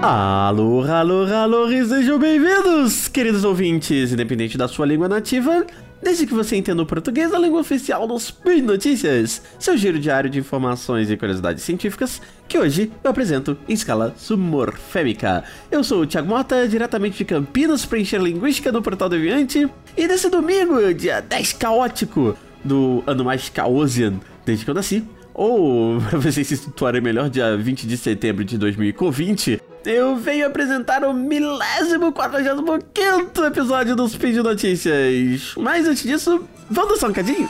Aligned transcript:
Alô, 0.00 0.84
alô, 0.84 1.24
alô, 1.24 1.68
e 1.68 1.84
sejam 1.84 2.20
bem-vindos, 2.20 3.08
queridos 3.08 3.42
ouvintes, 3.42 4.12
independente 4.12 4.56
da 4.56 4.68
sua 4.68 4.86
língua 4.86 5.08
nativa, 5.08 5.66
desde 6.00 6.24
que 6.24 6.32
você 6.32 6.54
entenda 6.54 6.80
o 6.80 6.86
português, 6.86 7.34
a 7.34 7.38
língua 7.38 7.60
oficial 7.60 8.06
dos 8.06 8.26
Spin 8.26 8.62
Notícias, 8.62 9.42
seu 9.58 9.76
giro 9.76 9.98
diário 9.98 10.30
de 10.30 10.38
informações 10.38 11.10
e 11.10 11.16
curiosidades 11.16 11.64
científicas, 11.64 12.22
que 12.46 12.56
hoje 12.56 12.92
eu 13.02 13.10
apresento 13.10 13.58
em 13.68 13.72
escala 13.72 14.14
submorfêmica. 14.16 15.42
Eu 15.68 15.82
sou 15.82 16.02
o 16.02 16.06
Thiago 16.06 16.28
Mota, 16.28 16.68
diretamente 16.68 17.18
de 17.18 17.24
Campinas, 17.24 17.84
para 17.84 17.98
encher 17.98 18.20
linguística 18.20 18.70
do 18.70 18.80
Portal 18.80 19.08
Deviante, 19.08 19.68
e 19.96 20.06
nesse 20.06 20.30
domingo, 20.30 20.94
dia 20.94 21.20
10 21.20 21.54
caótico 21.54 22.36
do 22.64 23.02
ano 23.04 23.24
mais 23.24 23.48
caosian 23.48 24.20
desde 24.46 24.64
que 24.64 24.70
eu 24.70 24.74
nasci, 24.74 25.04
ou, 25.38 26.00
pra 26.10 26.18
vocês 26.18 26.44
se 26.48 26.56
situarem 26.56 27.00
melhor, 27.00 27.30
dia 27.30 27.56
20 27.56 27.86
de 27.86 27.96
setembro 27.96 28.44
de 28.44 28.58
2020, 28.58 29.62
eu 29.86 30.16
venho 30.16 30.44
apresentar 30.44 31.04
o 31.04 31.14
milésimo 31.14 32.12
45 32.12 33.44
episódio 33.44 33.94
do 33.94 34.08
Speed 34.08 34.38
Notícias. 34.38 35.54
Mas 35.56 35.86
antes 35.86 36.02
disso, 36.02 36.44
vamos 36.68 36.94
dançar 36.94 37.10
um 37.10 37.12
cadinho? 37.12 37.48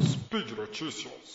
Speed 0.00 0.56
Notícias. 0.56 1.25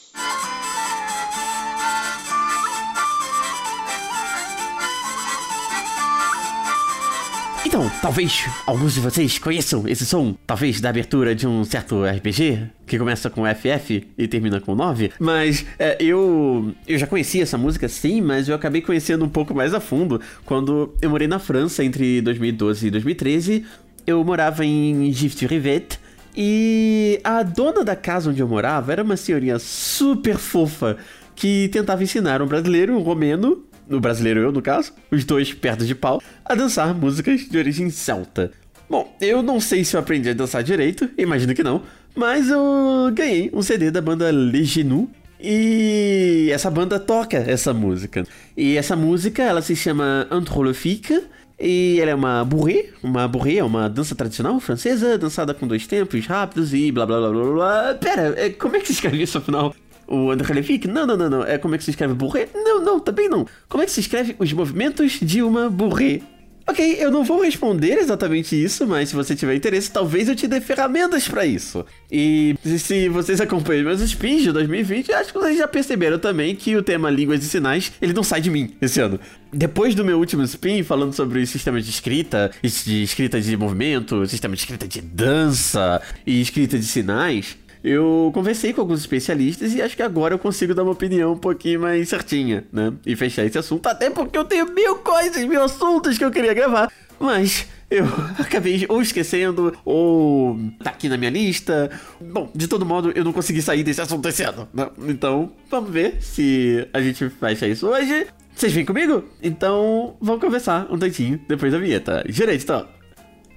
Então, 7.72 7.90
talvez 8.02 8.50
alguns 8.68 8.96
de 8.96 9.00
vocês 9.00 9.40
conheçam 9.40 9.88
esse 9.88 10.06
som, 10.06 10.36
talvez 10.46 10.82
da 10.82 10.90
abertura 10.90 11.34
de 11.34 11.48
um 11.48 11.64
certo 11.64 12.04
RPG, 12.04 12.68
que 12.86 13.00
começa 13.00 13.30
com 13.30 13.44
FF 13.46 14.10
e 14.18 14.28
termina 14.28 14.60
com 14.60 14.76
9, 14.76 15.14
mas 15.18 15.66
é, 15.80 15.96
eu, 15.98 16.76
eu 16.86 16.98
já 16.98 17.08
conhecia 17.08 17.44
essa 17.44 17.58
música 17.58 17.88
sim, 17.88 18.20
mas 18.20 18.50
eu 18.50 18.56
acabei 18.56 18.82
conhecendo 18.82 19.24
um 19.24 19.30
pouco 19.30 19.56
mais 19.56 19.74
a 19.74 19.80
fundo 19.80 20.20
quando 20.44 20.94
eu 21.02 21.10
morei 21.10 21.30
na 21.30 21.40
França 21.40 21.82
entre 21.82 22.22
2012 22.22 22.88
e 22.88 22.92
2013. 22.92 23.66
Eu 24.06 24.22
morava 24.22 24.66
em 24.66 25.10
Gifts-Rivet, 25.14 25.98
e 26.36 27.22
a 27.24 27.42
dona 27.42 27.86
da 27.86 27.96
casa 27.96 28.32
onde 28.32 28.42
eu 28.42 28.50
morava 28.50 28.92
era 28.92 29.02
uma 29.02 29.16
senhorinha 29.16 29.58
super 29.60 30.38
fofa 30.38 30.98
que 31.38 31.70
tentava 31.70 32.04
ensinar 32.04 32.42
um 32.42 32.48
brasileiro, 32.48 32.98
um 32.98 33.02
romeno, 33.02 33.64
o 33.98 34.02
brasileiro 34.02 34.40
eu 34.40 34.52
no 34.52 34.62
caso, 34.62 34.94
os 35.12 35.24
dois 35.26 35.54
perto 35.54 35.86
de 35.86 35.96
pau, 35.96 36.22
a 36.46 36.56
dançar 36.56 36.94
músicas 36.94 37.42
de 37.42 37.58
origem 37.58 37.90
celta. 37.90 38.52
Bom, 38.90 39.16
eu 39.22 39.42
não 39.42 39.60
sei 39.60 39.86
se 39.86 39.96
eu 39.96 40.00
aprendi 40.00 40.30
a 40.30 40.34
dançar 40.34 40.64
direito, 40.64 41.10
imagino 41.18 41.54
que 41.54 41.64
não, 41.64 41.84
mas 42.16 42.50
eu 42.50 43.12
ganhei 43.14 43.50
um 43.54 43.62
CD 43.62 43.90
da 43.90 44.02
banda 44.02 44.30
Les 44.32 44.68
Genoux, 44.68 45.10
e 45.44 46.50
essa 46.52 46.70
banda 46.70 47.00
toca 47.00 47.38
essa 47.38 47.74
música. 47.74 48.24
E 48.56 48.78
essa 48.78 48.96
música, 48.96 49.42
ela 49.42 49.62
se 49.62 49.76
chama 49.76 50.28
Anthrolefique, 50.30 51.24
e 51.60 52.00
ela 52.00 52.12
é 52.12 52.16
uma 52.16 52.44
bourrée, 52.44 52.92
uma 53.04 53.28
bourrée 53.28 53.60
é 53.60 53.64
uma 53.64 53.88
dança 53.88 54.16
tradicional 54.16 54.60
francesa, 54.60 55.18
dançada 55.18 55.54
com 55.54 55.68
dois 55.68 55.86
tempos 55.86 56.26
rápidos 56.26 56.74
e 56.74 56.92
blá 56.92 57.06
blá 57.06 57.20
blá 57.20 57.30
blá 57.30 57.54
blá. 57.54 57.94
Pera, 57.96 58.34
é, 58.36 58.50
como 58.50 58.76
é 58.76 58.80
que 58.80 58.88
se 58.88 58.94
escreve 58.94 59.22
isso 59.22 59.38
afinal? 59.38 59.74
O 60.12 60.30
Anthrolefique? 60.30 60.90
Não, 60.90 61.08
não, 61.08 61.16
não, 61.16 61.30
não. 61.30 61.44
É 61.44 61.58
como 61.58 61.74
é 61.74 61.78
que 61.78 61.86
se 61.86 61.92
escreve 61.92 62.14
bourrée? 62.14 62.50
Não, 62.54 62.82
não, 62.82 63.00
também 63.00 63.30
não. 63.30 63.48
Como 63.70 63.82
é 63.82 63.86
que 63.86 63.92
se 63.94 64.02
escreve 64.02 64.36
os 64.38 64.52
movimentos 64.52 65.14
de 65.22 65.42
uma 65.42 65.70
bourrée? 65.70 66.22
Ok, 66.68 66.98
eu 67.00 67.10
não 67.10 67.24
vou 67.24 67.42
responder 67.42 67.98
exatamente 67.98 68.62
isso, 68.62 68.86
mas 68.86 69.10
se 69.10 69.16
você 69.16 69.36
tiver 69.36 69.56
interesse, 69.56 69.90
talvez 69.90 70.28
eu 70.28 70.36
te 70.36 70.48
dê 70.48 70.60
ferramentas 70.62 71.28
pra 71.28 71.46
isso. 71.46 71.86
E 72.12 72.56
se 72.64 73.08
vocês 73.10 73.40
acompanham 73.40 73.86
meus 73.86 74.02
spins 74.02 74.44
de 74.44 74.52
2020, 74.52 75.14
acho 75.14 75.32
que 75.34 75.40
vocês 75.40 75.58
já 75.58 75.68
perceberam 75.68 76.20
também 76.20 76.56
que 76.56 76.76
o 76.76 76.84
tema 76.84 77.10
línguas 77.10 77.40
de 77.40 77.46
sinais, 77.46 77.92
ele 78.02 78.14
não 78.14 78.24
sai 78.24 78.42
de 78.42 78.50
mim 78.50 78.76
esse 78.82 79.00
ano. 79.00 79.20
Depois 79.52 79.96
do 79.96 80.06
meu 80.06 80.20
último 80.20 80.44
spin, 80.44 80.84
falando 80.84 81.14
sobre 81.14 81.46
sistemas 81.46 81.86
de 81.86 81.90
escrita, 81.90 82.52
de 82.62 83.02
escrita 83.02 83.40
de 83.40 83.56
movimento, 83.58 84.26
sistema 84.28 84.56
de 84.56 84.62
escrita 84.62 84.88
de 84.88 85.02
dança 85.02 86.02
e 86.28 86.42
escrita 86.42 86.78
de 86.78 86.86
sinais, 86.86 87.58
eu 87.84 88.32
conversei 88.34 88.74
com 88.74 88.82
alguns 88.82 89.00
especialistas 89.00 89.74
e 89.74 89.82
acho 89.82 89.96
que 89.96 90.04
agora 90.04 90.36
eu 90.36 90.40
consigo 90.40 90.74
dar 90.74 90.84
uma 90.84 90.92
opinião 90.92 91.34
um 91.34 91.38
pouquinho 91.38 91.82
mais 91.82 92.10
certinha, 92.10 92.66
né? 92.72 92.94
E 93.06 93.16
fechar 93.16 93.46
esse 93.46 93.58
assunto, 93.58 93.88
até 93.88 94.10
porque 94.10 94.38
eu 94.38 94.46
tenho 94.46 94.72
mil 94.72 94.98
coisas, 94.98 95.44
mil 95.46 95.62
assuntos 95.64 96.18
que 96.18 96.24
eu 96.24 96.32
queria 96.32 96.54
gravar. 96.54 96.92
Mas 97.20 97.68
eu 97.90 98.06
acabei 98.40 98.86
ou 98.88 99.02
esquecendo, 99.02 99.76
ou 99.84 100.58
tá 100.84 100.92
aqui 100.92 101.10
na 101.10 101.18
minha 101.18 101.30
lista. 101.30 101.92
Bom, 102.20 102.50
de 102.54 102.68
todo 102.68 102.86
modo, 102.86 103.12
eu 103.16 103.24
não 103.24 103.34
consegui 103.34 103.62
sair 103.62 103.84
desse 103.84 104.02
assunto 104.02 104.28
esse 104.28 104.44
ano. 104.44 104.68
Né? 104.74 104.90
Então, 105.08 105.52
vamos 105.70 105.92
ver 105.92 106.18
se 106.22 106.88
a 106.94 107.02
gente 107.02 107.30
fecha 107.30 107.68
isso 107.68 107.88
hoje. 107.88 108.28
Vocês 108.56 108.74
vêm 108.74 108.86
comigo? 108.86 109.24
Então, 109.42 110.16
vamos 110.22 110.42
conversar 110.42 110.88
um 110.92 110.98
tantinho 110.98 111.40
depois 111.48 111.72
da 111.72 111.80
vinheta. 111.80 112.24
Direito, 112.28 112.64
então. 112.64 113.01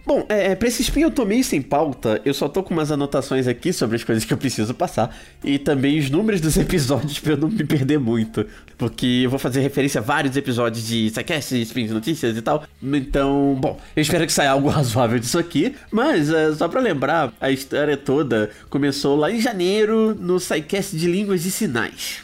Bom, 0.06 0.26
é, 0.28 0.52
é, 0.52 0.54
pra 0.54 0.68
esse 0.68 0.82
spin 0.82 1.00
eu 1.00 1.10
tô 1.10 1.24
meio 1.24 1.42
sem 1.42 1.62
pauta, 1.62 2.20
eu 2.26 2.34
só 2.34 2.46
tô 2.46 2.62
com 2.62 2.74
umas 2.74 2.92
anotações 2.92 3.48
aqui 3.48 3.72
sobre 3.72 3.96
as 3.96 4.04
coisas 4.04 4.22
que 4.22 4.34
eu 4.34 4.36
preciso 4.36 4.74
passar 4.74 5.16
e 5.42 5.58
também 5.58 5.98
os 5.98 6.10
números 6.10 6.42
dos 6.42 6.56
episódios 6.58 7.18
pra 7.18 7.32
eu 7.32 7.36
não 7.38 7.48
me 7.48 7.64
perder 7.64 7.98
muito, 7.98 8.44
porque 8.76 9.22
eu 9.24 9.30
vou 9.30 9.38
fazer 9.38 9.60
referência 9.60 10.02
a 10.02 10.04
vários 10.04 10.36
episódios 10.36 10.86
de 10.86 11.08
SciCast, 11.08 11.58
spin 11.62 11.86
de 11.86 11.94
notícias 11.94 12.36
e 12.36 12.42
tal, 12.42 12.64
então, 12.82 13.56
bom, 13.58 13.80
eu 13.96 14.02
espero 14.02 14.26
que 14.26 14.32
saia 14.32 14.50
algo 14.50 14.68
razoável 14.68 15.18
disso 15.18 15.38
aqui, 15.38 15.74
mas 15.90 16.28
é, 16.28 16.54
só 16.54 16.68
pra 16.68 16.82
lembrar, 16.82 17.32
a 17.40 17.50
história 17.50 17.96
toda 17.96 18.50
começou 18.68 19.16
lá 19.16 19.32
em 19.32 19.40
janeiro 19.40 20.14
no 20.14 20.38
SciCast 20.38 20.94
de 20.98 21.10
Línguas 21.10 21.46
e 21.46 21.50
Sinais. 21.50 22.22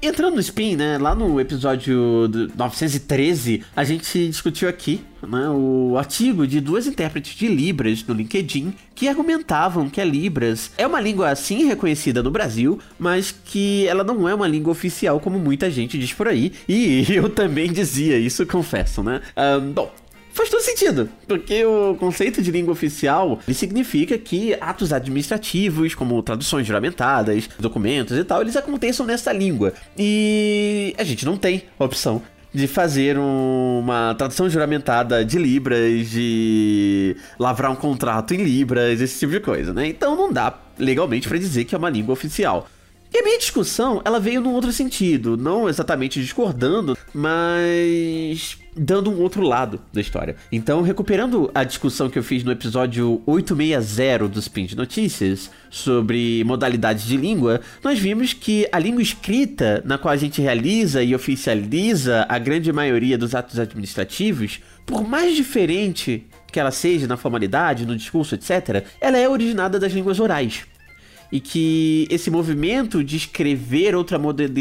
Entrando 0.00 0.34
no 0.34 0.40
Spin, 0.40 0.76
né, 0.76 0.98
lá 0.98 1.14
no 1.14 1.38
episódio 1.38 2.28
913, 2.56 3.62
a 3.76 3.84
gente 3.84 4.28
discutiu 4.28 4.68
aqui 4.68 5.04
né, 5.26 5.48
o 5.48 5.96
artigo 5.96 6.46
de 6.46 6.60
duas 6.60 6.86
intérpretes 6.86 7.34
de 7.34 7.48
Libras 7.48 8.04
no 8.06 8.14
LinkedIn 8.14 8.72
que 8.94 9.08
argumentavam 9.08 9.88
que 9.88 10.00
a 10.00 10.04
Libras 10.04 10.70
é 10.76 10.86
uma 10.86 11.00
língua 11.00 11.30
assim 11.30 11.64
reconhecida 11.66 12.22
no 12.22 12.30
Brasil, 12.30 12.78
mas 12.98 13.30
que 13.32 13.86
ela 13.86 14.04
não 14.04 14.28
é 14.28 14.34
uma 14.34 14.48
língua 14.48 14.72
oficial 14.72 15.20
como 15.20 15.38
muita 15.38 15.70
gente 15.70 15.98
diz 15.98 16.12
por 16.12 16.28
aí. 16.28 16.52
E 16.68 17.06
eu 17.14 17.28
também 17.28 17.72
dizia 17.72 18.18
isso, 18.18 18.46
confesso, 18.46 19.02
né? 19.02 19.20
Um, 19.36 19.72
bom, 19.72 19.92
Faz 20.32 20.48
todo 20.48 20.62
sentido, 20.62 21.10
porque 21.28 21.62
o 21.62 21.94
conceito 21.96 22.40
de 22.40 22.50
língua 22.50 22.72
oficial 22.72 23.38
significa 23.52 24.16
que 24.16 24.56
atos 24.58 24.90
administrativos, 24.90 25.94
como 25.94 26.22
traduções 26.22 26.66
juramentadas, 26.66 27.50
documentos 27.58 28.16
e 28.16 28.24
tal, 28.24 28.40
eles 28.40 28.56
aconteçam 28.56 29.04
nessa 29.04 29.30
língua. 29.30 29.74
E 29.96 30.94
a 30.96 31.04
gente 31.04 31.26
não 31.26 31.36
tem 31.36 31.64
opção 31.78 32.22
de 32.52 32.66
fazer 32.66 33.18
um, 33.18 33.80
uma 33.80 34.14
tradução 34.14 34.48
juramentada 34.48 35.24
de 35.24 35.38
Libras, 35.38 36.10
de 36.10 37.16
lavrar 37.38 37.70
um 37.70 37.76
contrato 37.76 38.34
em 38.34 38.42
Libras, 38.42 39.00
esse 39.00 39.18
tipo 39.18 39.32
de 39.32 39.40
coisa, 39.40 39.72
né? 39.72 39.86
Então 39.86 40.14
não 40.14 40.32
dá 40.32 40.54
legalmente 40.78 41.28
para 41.28 41.38
dizer 41.38 41.64
que 41.64 41.74
é 41.74 41.78
uma 41.78 41.90
língua 41.90 42.12
oficial. 42.12 42.68
E 43.12 43.18
a 43.18 43.22
minha 43.22 43.38
discussão, 43.38 44.00
ela 44.04 44.18
veio 44.18 44.40
num 44.40 44.52
outro 44.52 44.72
sentido, 44.72 45.36
não 45.36 45.68
exatamente 45.68 46.20
discordando, 46.20 46.96
mas 47.12 48.56
dando 48.76 49.10
um 49.10 49.20
outro 49.20 49.42
lado 49.42 49.80
da 49.92 50.00
história. 50.00 50.36
Então, 50.50 50.82
recuperando 50.82 51.50
a 51.54 51.64
discussão 51.64 52.08
que 52.08 52.18
eu 52.18 52.22
fiz 52.22 52.42
no 52.42 52.52
episódio 52.52 53.22
860 53.26 54.28
dos 54.28 54.44
Spin 54.44 54.66
de 54.66 54.76
Notícias 54.76 55.50
sobre 55.70 56.42
modalidades 56.44 57.04
de 57.04 57.16
língua, 57.16 57.60
nós 57.82 57.98
vimos 57.98 58.32
que 58.32 58.66
a 58.72 58.78
língua 58.78 59.02
escrita, 59.02 59.82
na 59.84 59.98
qual 59.98 60.12
a 60.12 60.16
gente 60.16 60.40
realiza 60.40 61.02
e 61.02 61.14
oficializa 61.14 62.26
a 62.28 62.38
grande 62.38 62.72
maioria 62.72 63.18
dos 63.18 63.34
atos 63.34 63.58
administrativos, 63.58 64.60
por 64.86 65.06
mais 65.06 65.36
diferente 65.36 66.26
que 66.50 66.60
ela 66.60 66.70
seja 66.70 67.06
na 67.06 67.16
formalidade, 67.16 67.86
no 67.86 67.96
discurso, 67.96 68.34
etc., 68.34 68.84
ela 69.00 69.16
é 69.16 69.28
originada 69.28 69.78
das 69.78 69.92
línguas 69.92 70.20
orais 70.20 70.66
e 71.32 71.40
que 71.40 72.06
esse 72.10 72.30
movimento 72.30 73.02
de 73.02 73.16
escrever 73.16 73.96
outra, 73.96 74.20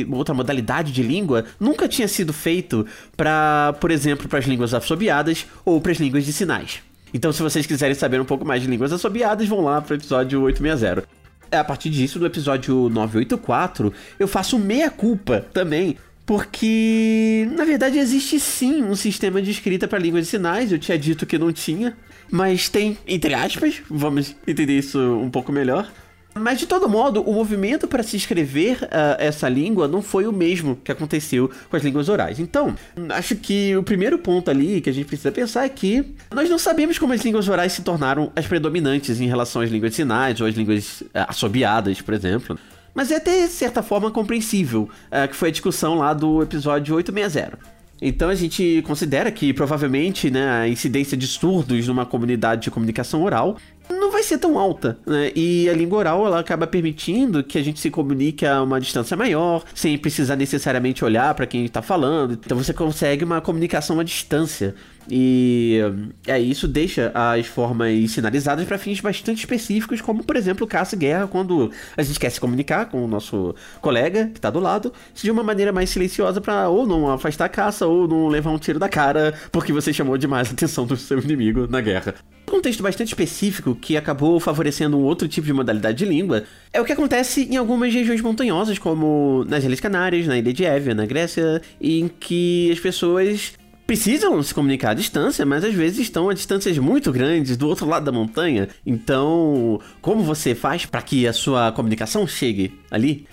outra 0.09 0.33
modalidade 0.33 0.93
de 0.93 1.03
língua 1.03 1.43
nunca 1.59 1.85
tinha 1.87 2.07
sido 2.07 2.31
feito 2.31 2.87
para, 3.17 3.75
por 3.81 3.91
exemplo, 3.91 4.29
para 4.29 4.39
as 4.39 4.45
línguas 4.45 4.73
assobiadas 4.73 5.45
ou 5.65 5.81
para 5.81 5.91
as 5.91 5.97
línguas 5.99 6.25
de 6.25 6.31
sinais. 6.31 6.79
Então, 7.13 7.33
se 7.33 7.43
vocês 7.43 7.65
quiserem 7.65 7.93
saber 7.93 8.21
um 8.21 8.25
pouco 8.25 8.45
mais 8.45 8.61
de 8.61 8.69
línguas 8.69 8.93
assobiadas, 8.93 9.45
vão 9.49 9.59
lá 9.59 9.81
para 9.81 9.93
o 9.93 9.97
episódio 9.97 10.41
860. 10.43 11.05
É, 11.51 11.57
a 11.57 11.63
partir 11.65 11.89
disso, 11.89 12.17
no 12.17 12.25
episódio 12.25 12.87
984, 12.87 13.93
eu 14.17 14.25
faço 14.25 14.57
meia-culpa 14.57 15.45
também 15.51 15.97
porque, 16.25 17.49
na 17.51 17.65
verdade, 17.65 17.99
existe 17.99 18.39
sim 18.39 18.81
um 18.83 18.95
sistema 18.95 19.41
de 19.41 19.51
escrita 19.51 19.85
para 19.85 19.99
línguas 19.99 20.23
de 20.23 20.29
sinais. 20.29 20.71
Eu 20.71 20.79
tinha 20.79 20.97
dito 20.97 21.25
que 21.25 21.37
não 21.37 21.51
tinha, 21.51 21.97
mas 22.31 22.69
tem, 22.69 22.97
entre 23.05 23.33
aspas, 23.33 23.81
vamos 23.89 24.33
entender 24.47 24.77
isso 24.77 24.97
um 24.97 25.29
pouco 25.29 25.51
melhor. 25.51 25.91
Mas 26.33 26.59
de 26.59 26.65
todo 26.65 26.87
modo, 26.87 27.21
o 27.21 27.33
movimento 27.33 27.87
para 27.87 28.01
se 28.03 28.15
escrever 28.15 28.83
uh, 28.83 29.17
essa 29.19 29.49
língua 29.49 29.87
não 29.87 30.01
foi 30.01 30.25
o 30.25 30.31
mesmo 30.31 30.77
que 30.77 30.91
aconteceu 30.91 31.51
com 31.69 31.75
as 31.75 31.83
línguas 31.83 32.07
orais. 32.07 32.39
Então, 32.39 32.73
acho 33.09 33.35
que 33.35 33.75
o 33.75 33.83
primeiro 33.83 34.17
ponto 34.17 34.49
ali 34.49 34.79
que 34.79 34.89
a 34.89 34.93
gente 34.93 35.05
precisa 35.05 35.31
pensar 35.31 35.65
é 35.65 35.69
que 35.69 36.15
nós 36.33 36.49
não 36.49 36.57
sabemos 36.57 36.97
como 36.97 37.11
as 37.11 37.21
línguas 37.21 37.49
orais 37.49 37.73
se 37.73 37.81
tornaram 37.81 38.31
as 38.35 38.47
predominantes 38.47 39.19
em 39.19 39.27
relação 39.27 39.61
às 39.61 39.69
línguas 39.69 39.91
de 39.91 39.97
sinais 39.97 40.39
ou 40.39 40.47
às 40.47 40.55
línguas 40.55 41.01
uh, 41.01 41.07
assobiadas, 41.27 42.01
por 42.01 42.13
exemplo. 42.13 42.57
Mas 42.93 43.11
é 43.11 43.17
até 43.17 43.45
de 43.45 43.51
certa 43.51 43.83
forma 43.83 44.09
compreensível, 44.09 44.89
uh, 45.07 45.27
que 45.27 45.35
foi 45.35 45.49
a 45.49 45.51
discussão 45.51 45.95
lá 45.95 46.13
do 46.13 46.41
episódio 46.41 46.95
860. 46.95 47.81
Então 48.01 48.29
a 48.29 48.35
gente 48.35 48.81
considera 48.81 49.31
que 49.31 49.53
provavelmente 49.53 50.31
né, 50.31 50.49
a 50.49 50.67
incidência 50.67 51.15
de 51.15 51.27
surdos 51.27 51.87
numa 51.87 52.03
comunidade 52.03 52.63
de 52.63 52.71
comunicação 52.71 53.21
oral 53.21 53.57
não 53.91 54.11
vai 54.11 54.23
ser 54.23 54.37
tão 54.37 54.57
alta, 54.57 54.97
né? 55.05 55.31
E 55.35 55.69
a 55.69 55.73
língua 55.73 55.99
oral 55.99 56.25
ela 56.25 56.39
acaba 56.39 56.67
permitindo 56.67 57.43
que 57.43 57.57
a 57.57 57.63
gente 57.63 57.79
se 57.79 57.89
comunique 57.89 58.45
a 58.45 58.61
uma 58.61 58.79
distância 58.79 59.15
maior, 59.17 59.63
sem 59.73 59.97
precisar 59.97 60.35
necessariamente 60.35 61.03
olhar 61.03 61.33
para 61.33 61.45
quem 61.45 61.65
está 61.65 61.81
falando. 61.81 62.33
Então 62.33 62.57
você 62.57 62.73
consegue 62.73 63.23
uma 63.23 63.41
comunicação 63.41 63.99
à 63.99 64.03
distância. 64.03 64.75
E 65.09 65.79
é, 66.27 66.39
isso 66.39 66.67
deixa 66.67 67.11
as 67.13 67.47
formas 67.47 68.11
sinalizadas 68.11 68.65
para 68.65 68.77
fins 68.77 68.99
bastante 68.99 69.39
específicos, 69.39 70.01
como 70.01 70.23
por 70.23 70.35
exemplo 70.35 70.67
caça 70.67 70.95
e 70.95 70.99
guerra, 70.99 71.27
quando 71.27 71.71
a 71.97 72.03
gente 72.03 72.19
quer 72.19 72.29
se 72.29 72.39
comunicar 72.39 72.85
com 72.85 73.03
o 73.03 73.07
nosso 73.07 73.55
colega 73.81 74.27
que 74.27 74.37
está 74.37 74.49
do 74.49 74.59
lado, 74.59 74.93
de 75.13 75.31
uma 75.31 75.43
maneira 75.43 75.71
mais 75.71 75.89
silenciosa 75.89 76.39
para 76.39 76.69
ou 76.69 76.85
não 76.85 77.11
afastar 77.11 77.45
a 77.45 77.49
caça 77.49 77.87
ou 77.87 78.07
não 78.07 78.27
levar 78.27 78.51
um 78.51 78.57
tiro 78.57 78.79
da 78.79 78.89
cara 78.89 79.33
porque 79.51 79.73
você 79.73 79.91
chamou 79.93 80.17
demais 80.17 80.49
a 80.49 80.53
atenção 80.53 80.85
do 80.85 80.95
seu 80.95 81.19
inimigo 81.19 81.67
na 81.67 81.81
guerra. 81.81 82.15
Um 82.47 82.55
contexto 82.55 82.83
bastante 82.83 83.09
específico 83.09 83.73
que 83.75 83.95
acabou 83.95 84.39
favorecendo 84.39 84.97
um 84.97 85.03
outro 85.03 85.27
tipo 85.27 85.47
de 85.47 85.53
modalidade 85.53 85.99
de 85.99 86.05
língua 86.05 86.43
é 86.73 86.81
o 86.81 86.85
que 86.85 86.91
acontece 86.91 87.45
em 87.49 87.55
algumas 87.55 87.93
regiões 87.93 88.19
montanhosas, 88.21 88.77
como 88.77 89.45
nas 89.47 89.63
Ilhas 89.63 89.79
Canárias, 89.79 90.27
na 90.27 90.37
ilha 90.37 90.51
de 90.51 90.65
Évia, 90.65 90.93
na 90.93 91.05
Grécia, 91.05 91.61
em 91.79 92.09
que 92.09 92.69
as 92.71 92.79
pessoas 92.79 93.53
precisam 93.91 94.41
se 94.41 94.53
comunicar 94.53 94.91
à 94.91 94.93
distância, 94.93 95.45
mas 95.45 95.65
às 95.65 95.73
vezes 95.73 95.99
estão 95.99 96.29
a 96.29 96.33
distâncias 96.33 96.77
muito 96.77 97.11
grandes 97.11 97.57
do 97.57 97.67
outro 97.67 97.85
lado 97.85 98.05
da 98.05 98.11
montanha. 98.13 98.69
Então, 98.85 99.81
como 100.01 100.23
você 100.23 100.55
faz 100.55 100.85
para 100.85 101.01
que 101.01 101.27
a 101.27 101.33
sua 101.33 101.73
comunicação 101.73 102.25
chegue 102.25 102.79
ali? 102.89 103.27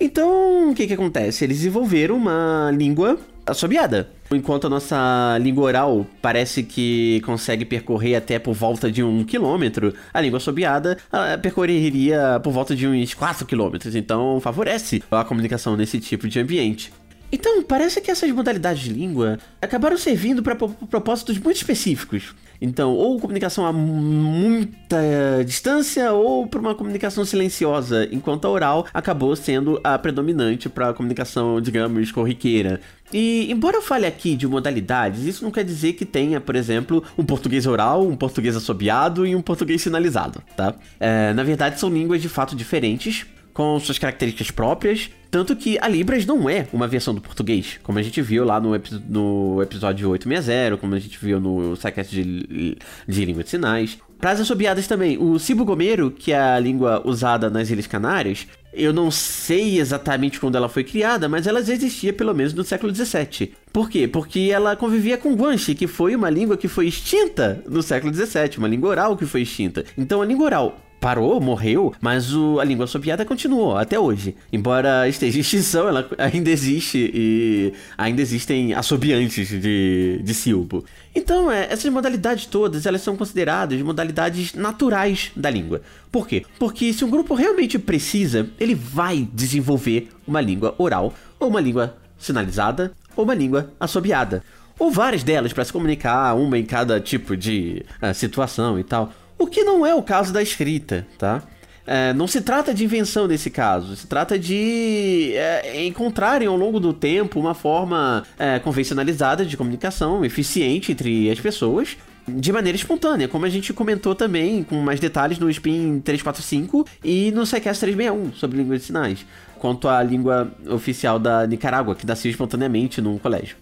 Então, 0.00 0.70
o 0.70 0.74
que 0.74 0.86
que 0.86 0.94
acontece? 0.94 1.44
Eles 1.44 1.58
desenvolveram 1.58 2.16
uma 2.16 2.70
língua 2.74 3.18
assobiada. 3.44 4.08
Enquanto 4.32 4.66
a 4.66 4.70
nossa 4.70 5.36
língua 5.42 5.64
oral 5.64 6.06
parece 6.22 6.62
que 6.62 7.20
consegue 7.26 7.66
percorrer 7.66 8.14
até 8.14 8.38
por 8.38 8.54
volta 8.54 8.90
de 8.90 9.02
um 9.02 9.24
quilômetro, 9.24 9.92
a 10.14 10.22
língua 10.22 10.38
assobiada 10.38 10.96
percorreria 11.42 12.40
por 12.42 12.50
volta 12.50 12.74
de 12.74 12.86
uns 12.86 13.12
4 13.12 13.44
quilômetros. 13.44 13.94
Então, 13.94 14.40
favorece 14.40 15.02
a 15.10 15.22
comunicação 15.22 15.76
nesse 15.76 16.00
tipo 16.00 16.26
de 16.28 16.40
ambiente. 16.40 16.92
Então, 17.30 17.62
parece 17.62 18.00
que 18.00 18.10
essas 18.10 18.30
modalidades 18.30 18.82
de 18.82 18.92
língua 18.92 19.38
acabaram 19.60 19.96
servindo 19.96 20.42
para 20.42 20.56
propósitos 20.56 21.38
muito 21.38 21.56
específicos. 21.56 22.34
Então, 22.60 22.92
ou 22.92 23.20
comunicação 23.20 23.64
a 23.64 23.72
muita 23.72 24.98
distância, 25.46 26.12
ou 26.12 26.46
para 26.46 26.58
uma 26.58 26.74
comunicação 26.74 27.24
silenciosa, 27.24 28.08
enquanto 28.10 28.46
a 28.46 28.50
oral 28.50 28.86
acabou 28.92 29.36
sendo 29.36 29.80
a 29.84 29.96
predominante 29.96 30.68
para 30.68 30.88
a 30.88 30.94
comunicação, 30.94 31.60
digamos, 31.60 32.10
corriqueira. 32.10 32.80
E, 33.12 33.50
embora 33.50 33.76
eu 33.76 33.82
fale 33.82 34.06
aqui 34.06 34.34
de 34.34 34.46
modalidades, 34.46 35.24
isso 35.24 35.44
não 35.44 35.50
quer 35.50 35.64
dizer 35.64 35.92
que 35.92 36.04
tenha, 36.04 36.40
por 36.40 36.56
exemplo, 36.56 37.02
um 37.16 37.24
português 37.24 37.64
oral, 37.64 38.06
um 38.06 38.16
português 38.16 38.56
assobiado 38.56 39.24
e 39.24 39.36
um 39.36 39.40
português 39.40 39.80
sinalizado, 39.80 40.42
tá? 40.56 40.74
É, 40.98 41.32
na 41.32 41.44
verdade, 41.44 41.78
são 41.78 41.88
línguas 41.88 42.20
de 42.20 42.28
fato 42.28 42.56
diferentes, 42.56 43.24
com 43.54 43.78
suas 43.80 43.98
características 43.98 44.50
próprias, 44.50 45.10
tanto 45.30 45.54
que 45.54 45.78
a 45.80 45.88
Libras 45.88 46.24
não 46.24 46.48
é 46.48 46.66
uma 46.72 46.88
versão 46.88 47.14
do 47.14 47.20
português, 47.20 47.78
como 47.82 47.98
a 47.98 48.02
gente 48.02 48.20
viu 48.22 48.44
lá 48.44 48.58
no, 48.60 48.74
epi 48.74 48.94
no 49.08 49.62
episódio 49.62 50.08
860, 50.10 50.76
como 50.78 50.94
a 50.94 50.98
gente 50.98 51.18
viu 51.18 51.38
no 51.38 51.76
SciCast 51.76 52.14
de, 52.14 52.76
de 53.06 53.24
Língua 53.24 53.44
de 53.44 53.50
Sinais. 53.50 53.98
Para 54.18 54.32
as 54.32 54.40
assobiadas 54.40 54.86
também, 54.88 55.16
o 55.16 55.38
Cibo 55.38 55.64
Gomero, 55.64 56.10
que 56.10 56.32
é 56.32 56.40
a 56.40 56.58
língua 56.58 57.02
usada 57.04 57.48
nas 57.48 57.70
Ilhas 57.70 57.86
Canárias, 57.86 58.48
eu 58.72 58.92
não 58.92 59.10
sei 59.10 59.78
exatamente 59.78 60.40
quando 60.40 60.56
ela 60.56 60.68
foi 60.68 60.82
criada, 60.82 61.28
mas 61.28 61.46
ela 61.46 61.62
já 61.62 61.72
existia 61.72 62.12
pelo 62.12 62.34
menos 62.34 62.52
no 62.52 62.64
século 62.64 62.94
XVII. 62.94 63.52
Por 63.72 63.88
quê? 63.88 64.08
Porque 64.08 64.50
ela 64.52 64.76
convivia 64.76 65.16
com 65.18 65.34
Guanche, 65.34 65.74
que 65.74 65.86
foi 65.86 66.16
uma 66.16 66.30
língua 66.30 66.56
que 66.56 66.68
foi 66.68 66.86
extinta 66.86 67.62
no 67.68 67.82
século 67.82 68.12
XVII, 68.12 68.58
uma 68.58 68.68
língua 68.68 68.90
oral 68.90 69.16
que 69.16 69.26
foi 69.26 69.42
extinta. 69.42 69.84
Então 69.96 70.20
a 70.22 70.26
língua 70.26 70.46
oral 70.46 70.80
parou, 71.00 71.40
morreu, 71.40 71.94
mas 72.00 72.34
o, 72.34 72.58
a 72.60 72.64
língua 72.64 72.84
assobiada 72.84 73.24
continuou 73.24 73.76
até 73.76 73.98
hoje. 73.98 74.34
Embora 74.52 75.08
esteja 75.08 75.38
em 75.38 75.40
extinção, 75.40 75.88
ela 75.88 76.08
ainda 76.18 76.50
existe 76.50 77.10
e 77.14 77.72
ainda 77.96 78.20
existem 78.20 78.74
assobiantes 78.74 79.48
de, 79.48 80.20
de 80.22 80.34
silbo. 80.34 80.84
Então, 81.14 81.50
é, 81.50 81.66
essas 81.70 81.90
modalidades 81.92 82.46
todas, 82.46 82.86
elas 82.86 83.02
são 83.02 83.16
consideradas 83.16 83.80
modalidades 83.82 84.54
naturais 84.54 85.30
da 85.34 85.50
língua. 85.50 85.82
Por 86.10 86.26
quê? 86.26 86.44
Porque 86.58 86.92
se 86.92 87.04
um 87.04 87.10
grupo 87.10 87.34
realmente 87.34 87.78
precisa, 87.78 88.48
ele 88.58 88.74
vai 88.74 89.28
desenvolver 89.32 90.08
uma 90.26 90.40
língua 90.40 90.74
oral, 90.78 91.14
ou 91.38 91.48
uma 91.48 91.60
língua 91.60 91.96
sinalizada, 92.18 92.92
ou 93.16 93.24
uma 93.24 93.34
língua 93.34 93.72
assobiada. 93.78 94.42
Ou 94.78 94.92
várias 94.92 95.24
delas 95.24 95.52
para 95.52 95.64
se 95.64 95.72
comunicar, 95.72 96.34
uma 96.34 96.56
em 96.56 96.64
cada 96.64 97.00
tipo 97.00 97.36
de 97.36 97.84
uh, 98.00 98.14
situação 98.14 98.78
e 98.78 98.84
tal. 98.84 99.12
O 99.38 99.46
que 99.46 99.62
não 99.62 99.86
é 99.86 99.94
o 99.94 100.02
caso 100.02 100.32
da 100.32 100.42
escrita, 100.42 101.06
tá? 101.16 101.42
É, 101.86 102.12
não 102.12 102.26
se 102.26 102.42
trata 102.42 102.74
de 102.74 102.84
invenção 102.84 103.26
nesse 103.26 103.48
caso, 103.48 103.96
se 103.96 104.06
trata 104.06 104.38
de 104.38 105.32
é, 105.34 105.86
encontrarem 105.86 106.46
ao 106.46 106.56
longo 106.56 106.78
do 106.78 106.92
tempo 106.92 107.40
uma 107.40 107.54
forma 107.54 108.24
é, 108.38 108.58
convencionalizada 108.58 109.46
de 109.46 109.56
comunicação 109.56 110.22
eficiente 110.22 110.92
entre 110.92 111.30
as 111.30 111.40
pessoas 111.40 111.96
de 112.28 112.52
maneira 112.52 112.76
espontânea, 112.76 113.26
como 113.26 113.46
a 113.46 113.48
gente 113.48 113.72
comentou 113.72 114.14
também 114.14 114.62
com 114.62 114.76
mais 114.82 115.00
detalhes 115.00 115.38
no 115.38 115.48
Spin 115.48 116.00
345 116.00 116.84
e 117.02 117.30
no 117.30 117.46
SciCast 117.46 117.80
361 117.80 118.34
sobre 118.34 118.58
língua 118.58 118.76
de 118.76 118.84
sinais, 118.84 119.24
quanto 119.58 119.88
à 119.88 120.02
língua 120.02 120.52
oficial 120.68 121.18
da 121.18 121.46
Nicarágua, 121.46 121.94
que 121.94 122.06
nasceu 122.06 122.30
espontaneamente 122.30 123.00
num 123.00 123.16
colégio. 123.16 123.56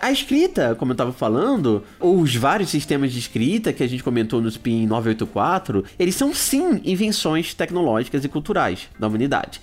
A 0.00 0.12
escrita, 0.12 0.74
como 0.74 0.92
eu 0.92 0.94
estava 0.94 1.12
falando, 1.12 1.82
ou 1.98 2.20
os 2.20 2.34
vários 2.34 2.70
sistemas 2.70 3.12
de 3.12 3.18
escrita 3.18 3.72
que 3.72 3.82
a 3.82 3.86
gente 3.86 4.02
comentou 4.02 4.40
no 4.40 4.50
SPIN 4.50 4.86
984, 4.86 5.84
eles 5.98 6.14
são 6.14 6.34
sim 6.34 6.80
invenções 6.84 7.54
tecnológicas 7.54 8.24
e 8.24 8.28
culturais 8.28 8.88
da 8.98 9.06
humanidade. 9.06 9.60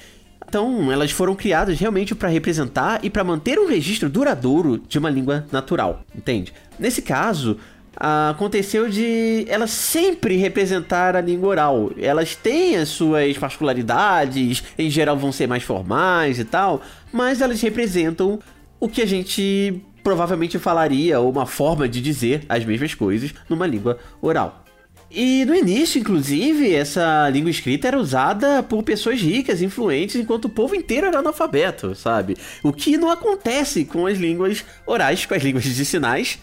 Então, 0.48 0.92
elas 0.92 1.12
foram 1.12 1.36
criadas 1.36 1.80
realmente 1.80 2.14
para 2.14 2.30
representar 2.30 3.00
e 3.04 3.10
para 3.10 3.24
manter 3.24 3.60
um 3.60 3.68
registro 3.68 4.10
duradouro 4.10 4.78
de 4.78 5.00
uma 5.00 5.10
língua 5.10 5.46
natural, 5.52 6.04
entende? 6.16 6.54
Nesse 6.80 7.02
caso, 7.02 7.58
aconteceu 7.98 8.90
de 8.90 9.46
elas 9.48 9.72
sempre 9.72 10.38
representar 10.38 11.16
a 11.16 11.22
língua 11.22 11.50
oral. 11.50 11.92
Elas 11.98 12.36
têm 12.36 12.76
as 12.76 12.90
suas 12.90 13.38
particularidades, 13.38 14.64
em 14.78 14.90
geral 14.90 15.18
vão 15.18 15.32
ser 15.32 15.48
mais 15.48 15.64
formais 15.64 16.40
e 16.40 16.46
tal, 16.46 16.82
mas 17.12 17.42
elas 17.42 17.62
representam 17.62 18.40
o 18.80 18.88
que 18.88 19.02
a 19.02 19.08
gente 19.08 19.82
provavelmente 20.06 20.60
falaria 20.60 21.20
uma 21.20 21.48
forma 21.48 21.90
de 21.90 22.00
dizer 22.00 22.44
as 22.48 22.64
mesmas 22.64 22.94
coisas 22.94 23.34
numa 23.50 23.66
língua 23.66 23.98
oral. 24.22 24.64
E 25.10 25.44
no 25.46 25.56
início, 25.56 26.00
inclusive, 26.00 26.76
essa 26.76 27.28
língua 27.30 27.50
escrita 27.50 27.88
era 27.88 27.98
usada 27.98 28.62
por 28.62 28.84
pessoas 28.84 29.20
ricas, 29.20 29.64
influentes, 29.64 30.18
enquanto 30.18 30.46
o 30.46 30.50
povo 30.50 30.76
inteiro 30.76 31.08
era 31.08 31.20
analfabeto, 31.20 31.96
sabe? 31.96 32.38
O 32.62 32.72
que 32.72 32.98
não 32.98 33.10
acontece 33.10 33.84
com 33.84 34.06
as 34.06 34.20
línguas 34.20 34.64
orais, 34.86 35.26
com 35.26 35.34
as 35.34 35.42
línguas 35.42 35.64
de 35.64 35.84
sinais, 35.84 36.38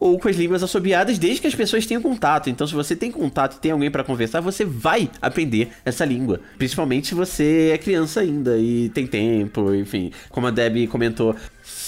ou 0.00 0.18
com 0.18 0.28
as 0.28 0.36
línguas 0.36 0.62
assobiadas, 0.62 1.18
desde 1.18 1.42
que 1.42 1.46
as 1.46 1.54
pessoas 1.54 1.84
tenham 1.84 2.00
contato. 2.00 2.48
Então, 2.48 2.66
se 2.66 2.74
você 2.74 2.96
tem 2.96 3.12
contato 3.12 3.56
e 3.56 3.60
tem 3.60 3.70
alguém 3.70 3.90
para 3.90 4.02
conversar, 4.02 4.40
você 4.40 4.64
vai 4.64 5.10
aprender 5.20 5.68
essa 5.84 6.06
língua. 6.06 6.40
Principalmente 6.56 7.08
se 7.08 7.14
você 7.14 7.70
é 7.74 7.78
criança 7.78 8.20
ainda 8.20 8.56
e 8.56 8.88
tem 8.88 9.06
tempo, 9.06 9.74
enfim. 9.74 10.10
Como 10.30 10.46
a 10.46 10.50
Debbie 10.50 10.86
comentou, 10.86 11.36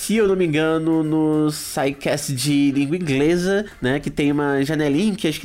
se 0.02 0.16
eu 0.16 0.26
não 0.26 0.34
me 0.34 0.44
engano, 0.44 1.04
no 1.04 1.48
SciCast 1.48 2.32
de 2.32 2.72
língua 2.72 2.96
inglesa, 2.96 3.66
né? 3.80 4.00
Que 4.00 4.10
tem 4.10 4.32
uma 4.32 4.60
janelinha, 4.64 5.14
que 5.14 5.28
as, 5.28 5.40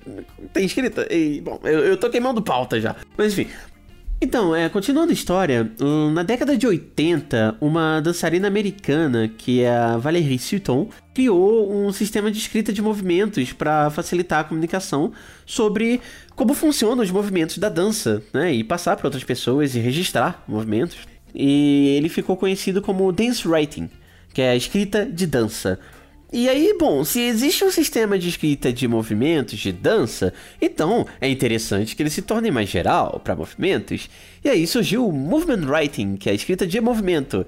tem 0.52 0.66
escrita. 0.66 1.08
E, 1.14 1.42
bom, 1.42 1.60
eu, 1.64 1.80
eu 1.80 1.98
tô 1.98 2.10
queimando 2.10 2.42
pauta 2.42 2.82
já. 2.82 2.96
Mas 3.18 3.34
enfim, 3.34 3.48
então, 4.22 4.54
é, 4.54 4.68
continuando 4.68 5.12
a 5.12 5.14
história, 5.14 5.72
hum, 5.80 6.12
na 6.12 6.24
década 6.24 6.58
de 6.58 6.68
80, 6.68 7.56
uma 7.62 8.02
dançarina 8.02 8.50
americana, 8.50 9.30
que 9.30 9.62
é 9.62 9.70
a 9.70 9.98
Valérie 9.98 10.38
Sutton, 10.38 10.90
criou 11.14 11.72
um 11.74 11.92
sistema 11.94 12.30
de 12.30 12.38
escrita 12.38 12.74
de 12.74 12.82
movimentos 12.82 13.54
para 13.54 13.90
facilitar 13.90 14.42
a 14.42 14.44
comunicação 14.44 15.14
sobre 15.46 16.02
como 16.36 16.54
funcionam 16.54 17.02
os 17.02 17.12
movimentos 17.12 17.58
da 17.60 17.70
dança, 17.70 18.22
né, 18.34 18.54
e 18.54 18.62
passar 18.62 18.98
para 18.98 19.08
outras 19.08 19.24
pessoas 19.24 19.74
e 19.74 19.80
registrar 19.80 20.44
movimentos. 20.46 20.98
E 21.34 21.96
ele 21.98 22.10
ficou 22.10 22.36
conhecido 22.36 22.82
como 22.82 23.10
dance 23.14 23.48
writing, 23.48 23.90
que 24.34 24.42
é 24.42 24.52
a 24.52 24.56
escrita 24.56 25.06
de 25.06 25.26
dança. 25.26 25.80
E 26.32 26.48
aí, 26.48 26.76
bom, 26.78 27.04
se 27.04 27.20
existe 27.22 27.66
um 27.66 27.72
sistema 27.72 28.18
de 28.20 28.30
escrita 28.30 28.72
de 28.72 28.88
movimentos 28.88 29.58
de 29.58 29.72
dança, 29.72 30.32
então 30.62 31.08
é 31.20 31.28
interessante 31.28 31.96
que 31.96 32.04
ele 32.04 32.10
se 32.12 32.22
torne 32.22 32.52
mais 32.52 32.70
geral 32.70 33.20
para 33.24 33.36
movimentos. 33.36 34.08
E 34.44 34.50
aí 34.50 34.68
surgiu 34.68 35.08
o 35.08 35.12
Movement 35.12 35.68
Writing, 35.68 36.18
que 36.18 36.30
é 36.30 36.32
a 36.32 36.36
escrita 36.36 36.68
de 36.68 36.80
movimento, 36.80 37.46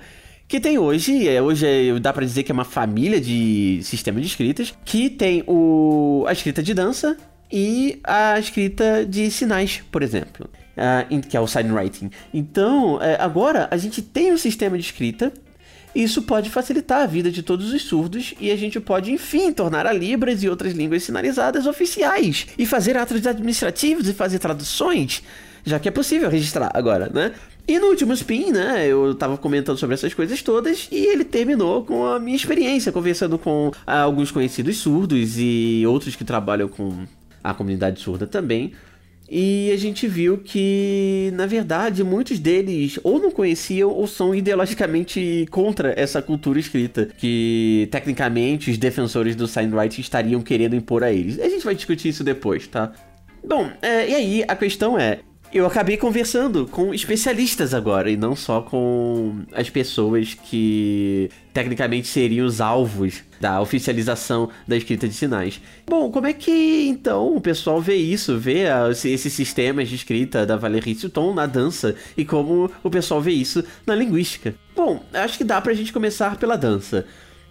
que 0.48 0.60
tem 0.60 0.80
hoje, 0.80 1.30
é, 1.30 1.40
hoje 1.40 1.66
é, 1.66 2.00
dá 2.00 2.12
para 2.12 2.26
dizer 2.26 2.42
que 2.42 2.52
é 2.52 2.54
uma 2.54 2.66
família 2.66 3.22
de 3.22 3.82
sistema 3.84 4.20
de 4.20 4.26
escritas, 4.26 4.74
que 4.84 5.12
tem 5.12 5.44
o, 5.46 6.26
a 6.28 6.34
escrita 6.34 6.64
de 6.64 6.74
dança 6.74 7.16
e 7.52 8.00
a 8.04 8.40
escrita 8.40 9.06
de 9.06 9.30
sinais, 9.30 9.84
por 9.92 10.02
exemplo, 10.02 10.50
uh, 10.76 11.22
que 11.28 11.38
é 11.38 11.40
o 11.40 11.46
sign 11.46 11.72
writing. 11.72 12.10
Então, 12.34 12.96
uh, 12.96 13.00
agora 13.20 13.68
a 13.70 13.78
gente 13.78 14.02
tem 14.02 14.34
um 14.34 14.38
sistema 14.38 14.76
de 14.76 14.84
escrita 14.84 15.32
isso 15.96 16.22
pode 16.22 16.50
facilitar 16.50 17.02
a 17.02 17.06
vida 17.06 17.32
de 17.32 17.44
todos 17.44 17.72
os 17.72 17.82
surdos 17.84 18.34
e 18.40 18.52
a 18.52 18.56
gente 18.56 18.80
pode, 18.80 19.12
enfim, 19.12 19.52
tornar 19.52 19.86
a 19.86 19.94
Libras 19.94 20.44
e 20.44 20.50
outras 20.50 20.74
línguas 20.74 21.04
sinalizadas 21.04 21.66
oficiais 21.66 22.48
e 22.58 22.66
fazer 22.66 22.98
atos 22.98 23.26
administrativos 23.26 24.08
e 24.08 24.14
fazer 24.14 24.40
traduções, 24.40 25.22
já 25.64 25.80
que 25.80 25.88
é 25.88 25.92
possível 25.92 26.30
registrar 26.30 26.72
agora, 26.74 27.10
né? 27.14 27.34
E 27.68 27.78
no 27.78 27.88
último 27.88 28.14
spin, 28.14 28.52
né, 28.52 28.88
eu 28.88 29.14
tava 29.16 29.38
comentando 29.38 29.78
sobre 29.78 29.94
essas 29.94 30.14
coisas 30.14 30.42
todas 30.42 30.88
e 30.92 30.98
ele 30.98 31.24
terminou 31.24 31.86
com 31.86 32.06
a 32.06 32.20
minha 32.20 32.36
experiência, 32.36 32.92
conversando 32.92 33.38
com 33.38 33.72
ah, 33.86 34.02
alguns 34.02 34.32
conhecidos 34.32 34.78
surdos 34.78 35.36
e 35.38 35.84
outros 35.88 36.16
que 36.16 36.24
trabalham 36.24 36.68
com 36.68 37.06
a 37.44 37.54
comunidade 37.54 38.00
surda 38.00 38.26
também, 38.26 38.74
e 39.34 39.72
a 39.72 39.78
gente 39.78 40.08
viu 40.10 40.38
que, 40.38 41.32
na 41.36 41.46
verdade, 41.46 42.04
muitos 42.04 42.38
deles 42.38 43.00
ou 43.02 43.18
não 43.18 43.32
conheciam 43.32 43.90
ou 43.90 44.06
são 44.06 44.36
ideologicamente 44.36 45.48
contra 45.50 45.94
essa 45.98 46.22
cultura 46.22 46.60
escrita, 46.60 47.08
que 47.18 47.88
tecnicamente 47.90 48.70
os 48.70 48.78
defensores 48.78 49.34
do 49.34 49.48
signwriting 49.48 50.02
estariam 50.02 50.42
querendo 50.42 50.76
impor 50.76 51.02
a 51.02 51.14
eles. 51.14 51.40
A 51.40 51.48
gente 51.48 51.64
vai 51.64 51.74
discutir 51.74 52.10
isso 52.10 52.26
depois, 52.26 52.68
tá? 52.68 52.92
Bom, 53.48 53.72
é, 53.82 54.10
e 54.10 54.16
aí 54.16 54.44
a 54.46 54.56
questão 54.56 55.00
é: 55.00 55.22
eu 55.54 55.66
acabei 55.66 55.98
conversando 55.98 56.66
com 56.66 56.94
especialistas 56.94 57.74
agora 57.74 58.10
e 58.10 58.16
não 58.16 58.36
só 58.36 58.62
com 58.62 59.42
as 59.54 59.70
pessoas 59.70 60.34
que 60.34 61.30
tecnicamente 61.54 62.08
seriam 62.08 62.46
os 62.46 62.62
alvos 62.62 63.22
da 63.40 63.60
oficialização 63.60 64.50
da 64.66 64.78
escrita 64.78 65.08
de 65.08 65.14
sinais. 65.14 65.60
Bom, 65.86 66.10
como 66.10 66.28
é 66.28 66.34
que 66.34 66.88
então 66.88 67.36
o 67.36 67.42
pessoal 67.42 67.82
vê 67.82 67.96
isso, 67.96 68.38
vê 68.38 68.64
esses 68.92 69.34
sistemas 69.34 69.90
de 69.90 69.96
escrita 69.96 70.46
da 70.46 70.56
Valérie 70.56 70.96
Sutton 70.96 71.34
na 71.34 71.46
dança 71.46 71.96
e 72.16 72.24
como 72.24 72.72
o 72.82 72.90
pessoal 72.90 73.20
vê 73.20 73.32
isso 73.32 73.64
na 73.86 73.94
linguística? 73.94 74.56
Bom, 74.74 75.04
acho 75.14 75.38
que 75.38 75.44
dá 75.44 75.60
pra 75.60 75.74
gente 75.74 75.92
começar 75.92 76.38
pela 76.38 76.56
dança. 76.56 77.06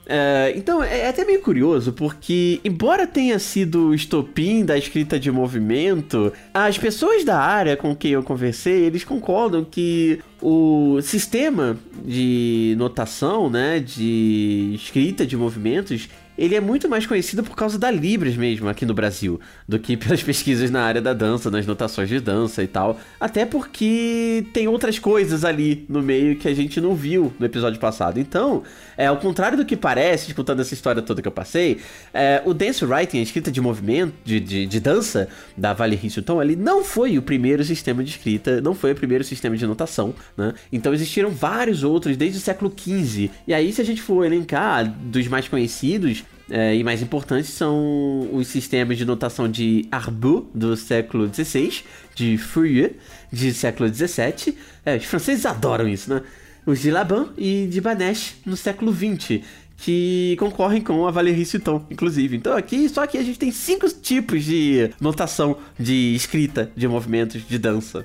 É, 0.06 0.52
então 0.56 0.82
é, 0.82 1.00
é 1.00 1.08
até 1.08 1.24
meio 1.24 1.40
curioso, 1.40 1.92
porque, 1.92 2.60
embora 2.64 3.06
tenha 3.06 3.38
sido 3.38 3.88
o 3.88 3.94
estopim 3.94 4.64
da 4.64 4.76
escrita 4.76 5.20
de 5.20 5.30
movimento, 5.30 6.32
as 6.52 6.76
pessoas 6.76 7.24
da 7.24 7.38
área 7.38 7.76
com 7.76 7.94
quem 7.94 8.12
eu 8.12 8.22
conversei, 8.22 8.84
eles 8.84 9.04
concordam 9.04 9.64
que 9.64 10.18
o 10.42 11.00
sistema 11.02 11.78
de 12.04 12.74
notação, 12.78 13.48
né, 13.48 13.78
de 13.78 14.72
escrita 14.74 15.24
de 15.24 15.36
movimentos, 15.36 16.08
ele 16.40 16.54
é 16.54 16.60
muito 16.60 16.88
mais 16.88 17.04
conhecido 17.04 17.42
por 17.42 17.54
causa 17.54 17.78
da 17.78 17.90
Libras 17.90 18.34
mesmo 18.34 18.66
aqui 18.66 18.86
no 18.86 18.94
Brasil, 18.94 19.38
do 19.68 19.78
que 19.78 19.94
pelas 19.94 20.22
pesquisas 20.24 20.70
na 20.70 20.82
área 20.82 21.00
da 21.00 21.12
dança, 21.12 21.50
nas 21.50 21.66
notações 21.66 22.08
de 22.08 22.18
dança 22.18 22.62
e 22.62 22.66
tal. 22.66 22.98
Até 23.20 23.44
porque 23.44 24.46
tem 24.54 24.66
outras 24.66 24.98
coisas 24.98 25.44
ali 25.44 25.84
no 25.86 26.02
meio 26.02 26.36
que 26.36 26.48
a 26.48 26.54
gente 26.54 26.80
não 26.80 26.94
viu 26.94 27.30
no 27.38 27.44
episódio 27.44 27.78
passado. 27.78 28.18
Então, 28.18 28.62
é 28.96 29.06
ao 29.06 29.18
contrário 29.18 29.58
do 29.58 29.66
que 29.66 29.76
parece, 29.76 30.28
escutando 30.28 30.60
essa 30.60 30.72
história 30.72 31.02
toda 31.02 31.20
que 31.20 31.28
eu 31.28 31.32
passei, 31.32 31.78
é, 32.14 32.40
o 32.46 32.54
dance 32.54 32.82
writing, 32.86 33.18
a 33.18 33.22
escrita 33.22 33.52
de 33.52 33.60
movimento, 33.60 34.14
de, 34.24 34.40
de, 34.40 34.64
de 34.64 34.80
dança 34.80 35.28
da 35.54 35.74
Valerie 35.74 36.08
Sutton, 36.08 36.40
ele 36.40 36.56
não 36.56 36.82
foi 36.82 37.18
o 37.18 37.22
primeiro 37.22 37.62
sistema 37.62 38.02
de 38.02 38.12
escrita, 38.12 38.62
não 38.62 38.74
foi 38.74 38.92
o 38.92 38.94
primeiro 38.94 39.24
sistema 39.24 39.58
de 39.58 39.66
notação, 39.66 40.14
né? 40.34 40.54
Então 40.72 40.94
existiram 40.94 41.28
vários 41.28 41.84
outros 41.84 42.16
desde 42.16 42.38
o 42.38 42.40
século 42.40 42.72
XV. 42.74 43.30
E 43.46 43.52
aí, 43.52 43.70
se 43.74 43.82
a 43.82 43.84
gente 43.84 44.00
for 44.00 44.24
elencar 44.24 44.90
dos 44.90 45.28
mais 45.28 45.46
conhecidos, 45.46 46.24
é, 46.50 46.74
e 46.74 46.82
mais 46.82 47.00
importantes 47.00 47.50
são 47.50 48.28
os 48.32 48.48
sistemas 48.48 48.98
de 48.98 49.04
notação 49.04 49.48
de 49.48 49.86
Arbu, 49.90 50.50
do 50.54 50.76
século 50.76 51.32
XVI, 51.32 51.82
de 52.14 52.36
Fourier, 52.36 52.94
de 53.32 53.54
século 53.54 53.88
XVII. 53.88 54.56
É, 54.84 54.96
os 54.96 55.04
franceses 55.04 55.46
adoram 55.46 55.88
isso, 55.88 56.12
né? 56.12 56.22
Os 56.66 56.80
de 56.80 56.90
Laban 56.90 57.28
e 57.38 57.66
de 57.66 57.80
Banesh, 57.80 58.36
no 58.44 58.56
século 58.56 58.92
XX, 58.92 59.40
que 59.76 60.36
concorrem 60.38 60.82
com 60.82 61.06
a 61.06 61.10
Valérie 61.10 61.46
Sutton, 61.46 61.86
inclusive. 61.90 62.36
Então 62.36 62.56
aqui, 62.56 62.88
só 62.88 63.06
que 63.06 63.16
a 63.16 63.22
gente 63.22 63.38
tem 63.38 63.50
cinco 63.50 63.88
tipos 63.88 64.44
de 64.44 64.90
notação 65.00 65.56
de 65.78 66.14
escrita 66.14 66.70
de 66.76 66.86
movimentos 66.86 67.46
de 67.46 67.58
dança. 67.58 68.04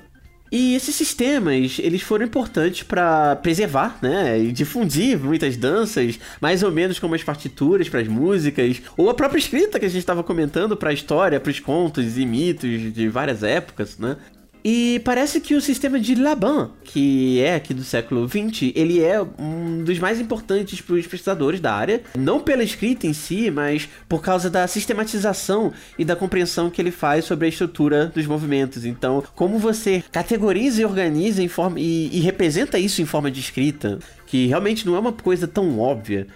E 0.50 0.74
esses 0.74 0.94
sistemas, 0.94 1.78
eles 1.80 2.02
foram 2.02 2.24
importantes 2.24 2.82
para 2.82 3.36
preservar, 3.36 3.98
né, 4.00 4.38
e 4.38 4.52
difundir 4.52 5.18
muitas 5.18 5.56
danças, 5.56 6.18
mais 6.40 6.62
ou 6.62 6.70
menos 6.70 6.98
como 6.98 7.14
as 7.14 7.24
partituras 7.24 7.88
para 7.88 8.00
as 8.00 8.08
músicas, 8.08 8.80
ou 8.96 9.10
a 9.10 9.14
própria 9.14 9.38
escrita 9.38 9.80
que 9.80 9.86
a 9.86 9.88
gente 9.88 9.98
estava 9.98 10.22
comentando 10.22 10.76
para 10.76 10.90
a 10.90 10.94
história, 10.94 11.40
para 11.40 11.50
os 11.50 11.58
contos 11.58 12.16
e 12.16 12.24
mitos 12.24 12.92
de 12.92 13.08
várias 13.08 13.42
épocas, 13.42 13.98
né? 13.98 14.16
E 14.68 14.98
parece 15.04 15.40
que 15.40 15.54
o 15.54 15.60
sistema 15.60 16.00
de 16.00 16.16
Laban, 16.16 16.72
que 16.82 17.40
é 17.40 17.54
aqui 17.54 17.72
do 17.72 17.84
século 17.84 18.28
XX, 18.28 18.72
ele 18.74 19.00
é 19.00 19.22
um 19.38 19.84
dos 19.84 20.00
mais 20.00 20.20
importantes 20.20 20.80
para 20.80 20.96
os 20.96 21.06
pesquisadores 21.06 21.60
da 21.60 21.72
área, 21.72 22.02
não 22.18 22.40
pela 22.40 22.64
escrita 22.64 23.06
em 23.06 23.12
si, 23.12 23.48
mas 23.48 23.88
por 24.08 24.20
causa 24.20 24.50
da 24.50 24.66
sistematização 24.66 25.72
e 25.96 26.04
da 26.04 26.16
compreensão 26.16 26.68
que 26.68 26.82
ele 26.82 26.90
faz 26.90 27.26
sobre 27.26 27.46
a 27.46 27.48
estrutura 27.48 28.06
dos 28.06 28.26
movimentos. 28.26 28.84
Então, 28.84 29.22
como 29.36 29.56
você 29.56 30.02
categoriza 30.10 30.82
e 30.82 30.84
organiza 30.84 31.40
em 31.40 31.48
forma, 31.48 31.78
e, 31.78 32.10
e 32.12 32.18
representa 32.18 32.76
isso 32.76 33.00
em 33.00 33.06
forma 33.06 33.30
de 33.30 33.38
escrita, 33.38 34.00
que 34.26 34.48
realmente 34.48 34.84
não 34.84 34.96
é 34.96 34.98
uma 34.98 35.12
coisa 35.12 35.46
tão 35.46 35.78
óbvia. 35.78 36.26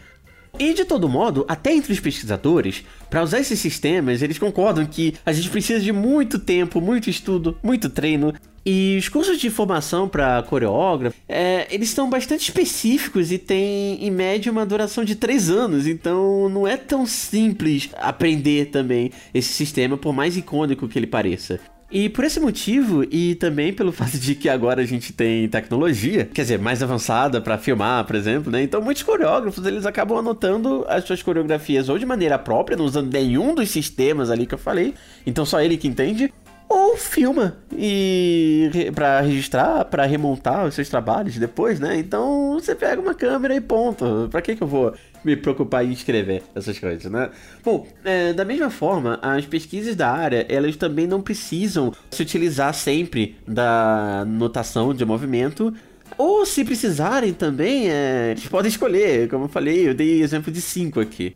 E 0.56 0.72
de 0.72 0.84
todo 0.84 1.08
modo, 1.08 1.44
até 1.48 1.72
entre 1.72 1.92
os 1.92 1.98
pesquisadores, 1.98 2.84
para 3.10 3.22
usar 3.22 3.40
esses 3.40 3.58
sistemas, 3.58 4.22
eles 4.22 4.38
concordam 4.38 4.86
que 4.86 5.14
a 5.26 5.32
gente 5.32 5.50
precisa 5.50 5.80
de 5.80 5.92
muito 5.92 6.38
tempo, 6.38 6.80
muito 6.80 7.10
estudo, 7.10 7.58
muito 7.62 7.90
treino. 7.90 8.32
E 8.64 8.96
os 8.98 9.08
cursos 9.08 9.38
de 9.38 9.50
formação 9.50 10.08
para 10.08 10.42
coreógrafo, 10.42 11.16
é, 11.28 11.66
eles 11.74 11.88
estão 11.88 12.08
bastante 12.08 12.42
específicos 12.42 13.32
e 13.32 13.38
têm, 13.38 14.04
em 14.04 14.10
média, 14.10 14.52
uma 14.52 14.64
duração 14.64 15.02
de 15.02 15.16
3 15.16 15.50
anos. 15.50 15.86
Então 15.86 16.48
não 16.48 16.68
é 16.68 16.76
tão 16.76 17.04
simples 17.04 17.90
aprender 17.96 18.66
também 18.66 19.10
esse 19.34 19.52
sistema, 19.52 19.96
por 19.96 20.12
mais 20.12 20.36
icônico 20.36 20.86
que 20.86 20.98
ele 20.98 21.06
pareça. 21.06 21.58
E 21.90 22.08
por 22.08 22.24
esse 22.24 22.38
motivo, 22.38 23.04
e 23.10 23.34
também 23.34 23.72
pelo 23.72 23.90
fato 23.92 24.16
de 24.16 24.34
que 24.34 24.48
agora 24.48 24.80
a 24.80 24.84
gente 24.86 25.12
tem 25.12 25.48
tecnologia, 25.48 26.24
quer 26.26 26.42
dizer, 26.42 26.58
mais 26.58 26.82
avançada 26.82 27.40
para 27.40 27.58
filmar, 27.58 28.04
por 28.04 28.14
exemplo, 28.14 28.50
né? 28.50 28.62
Então 28.62 28.80
muitos 28.80 29.02
coreógrafos, 29.02 29.66
eles 29.66 29.84
acabam 29.84 30.18
anotando 30.18 30.84
as 30.88 31.04
suas 31.04 31.22
coreografias 31.22 31.88
ou 31.88 31.98
de 31.98 32.06
maneira 32.06 32.38
própria, 32.38 32.76
não 32.76 32.84
usando 32.84 33.12
nenhum 33.12 33.54
dos 33.54 33.70
sistemas 33.70 34.30
ali 34.30 34.46
que 34.46 34.54
eu 34.54 34.58
falei, 34.58 34.94
então 35.26 35.44
só 35.44 35.60
ele 35.60 35.76
que 35.76 35.88
entende, 35.88 36.32
ou 36.70 36.96
filma 36.96 37.56
e 37.76 38.70
para 38.94 39.20
registrar, 39.20 39.84
para 39.86 40.06
remontar 40.06 40.64
os 40.64 40.74
seus 40.76 40.88
trabalhos 40.88 41.36
depois, 41.36 41.80
né? 41.80 41.98
Então 41.98 42.54
você 42.54 42.76
pega 42.76 43.02
uma 43.02 43.12
câmera 43.12 43.56
e 43.56 43.60
ponto. 43.60 44.28
Para 44.30 44.40
que 44.40 44.54
que 44.54 44.62
eu 44.62 44.68
vou 44.68 44.94
me 45.24 45.36
preocupar 45.36 45.84
em 45.84 45.90
escrever 45.90 46.44
essas 46.54 46.78
coisas, 46.78 47.10
né? 47.10 47.28
Bom, 47.64 47.88
é, 48.04 48.32
da 48.32 48.44
mesma 48.44 48.70
forma, 48.70 49.18
as 49.20 49.44
pesquisas 49.44 49.96
da 49.96 50.12
área, 50.12 50.46
elas 50.48 50.76
também 50.76 51.08
não 51.08 51.20
precisam 51.20 51.92
se 52.08 52.22
utilizar 52.22 52.72
sempre 52.72 53.36
da 53.46 54.24
notação 54.24 54.94
de 54.94 55.04
movimento, 55.04 55.74
ou 56.16 56.46
se 56.46 56.64
precisarem 56.64 57.32
também, 57.32 57.90
é, 57.90 58.30
eles 58.30 58.46
podem 58.46 58.68
escolher, 58.68 59.28
como 59.28 59.46
eu 59.46 59.48
falei, 59.48 59.88
eu 59.88 59.94
dei 59.94 60.22
exemplo 60.22 60.52
de 60.52 60.60
cinco 60.60 61.00
aqui. 61.00 61.34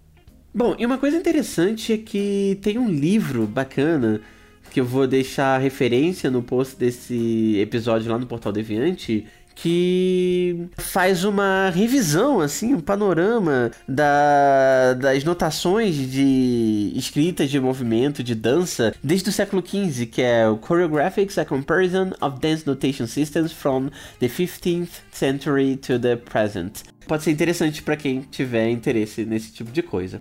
Bom, 0.54 0.76
e 0.78 0.86
uma 0.86 0.98
coisa 0.98 1.16
interessante 1.16 1.92
é 1.92 1.98
que 1.98 2.56
tem 2.62 2.78
um 2.78 2.88
livro 2.88 3.46
bacana 3.46 4.20
que 4.74 4.80
eu 4.80 4.84
vou 4.84 5.06
deixar 5.06 5.56
referência 5.58 6.28
no 6.28 6.42
post 6.42 6.76
desse 6.76 7.56
episódio 7.60 8.10
lá 8.10 8.18
no 8.18 8.26
Portal 8.26 8.50
Deviante, 8.50 9.24
que 9.54 10.66
faz 10.76 11.22
uma 11.22 11.70
revisão, 11.70 12.40
assim, 12.40 12.74
um 12.74 12.80
panorama 12.80 13.70
da, 13.86 14.94
das 14.94 15.22
notações 15.22 15.94
de 15.94 16.92
escritas 16.96 17.50
de 17.50 17.60
movimento, 17.60 18.20
de 18.20 18.34
dança, 18.34 18.92
desde 19.00 19.28
o 19.28 19.32
século 19.32 19.62
XV, 19.64 20.06
que 20.06 20.20
é 20.20 20.48
o 20.48 20.58
Choreographics, 20.58 21.38
a 21.38 21.44
Comparison 21.44 22.10
of 22.20 22.40
Dance 22.40 22.66
Notation 22.66 23.06
Systems 23.06 23.52
from 23.52 23.90
the 24.18 24.26
15th 24.26 25.02
Century 25.12 25.76
to 25.76 26.00
the 26.00 26.16
Present. 26.16 26.82
Pode 27.06 27.22
ser 27.22 27.30
interessante 27.30 27.80
para 27.80 27.96
quem 27.96 28.22
tiver 28.22 28.68
interesse 28.70 29.24
nesse 29.24 29.52
tipo 29.52 29.70
de 29.70 29.82
coisa. 29.82 30.20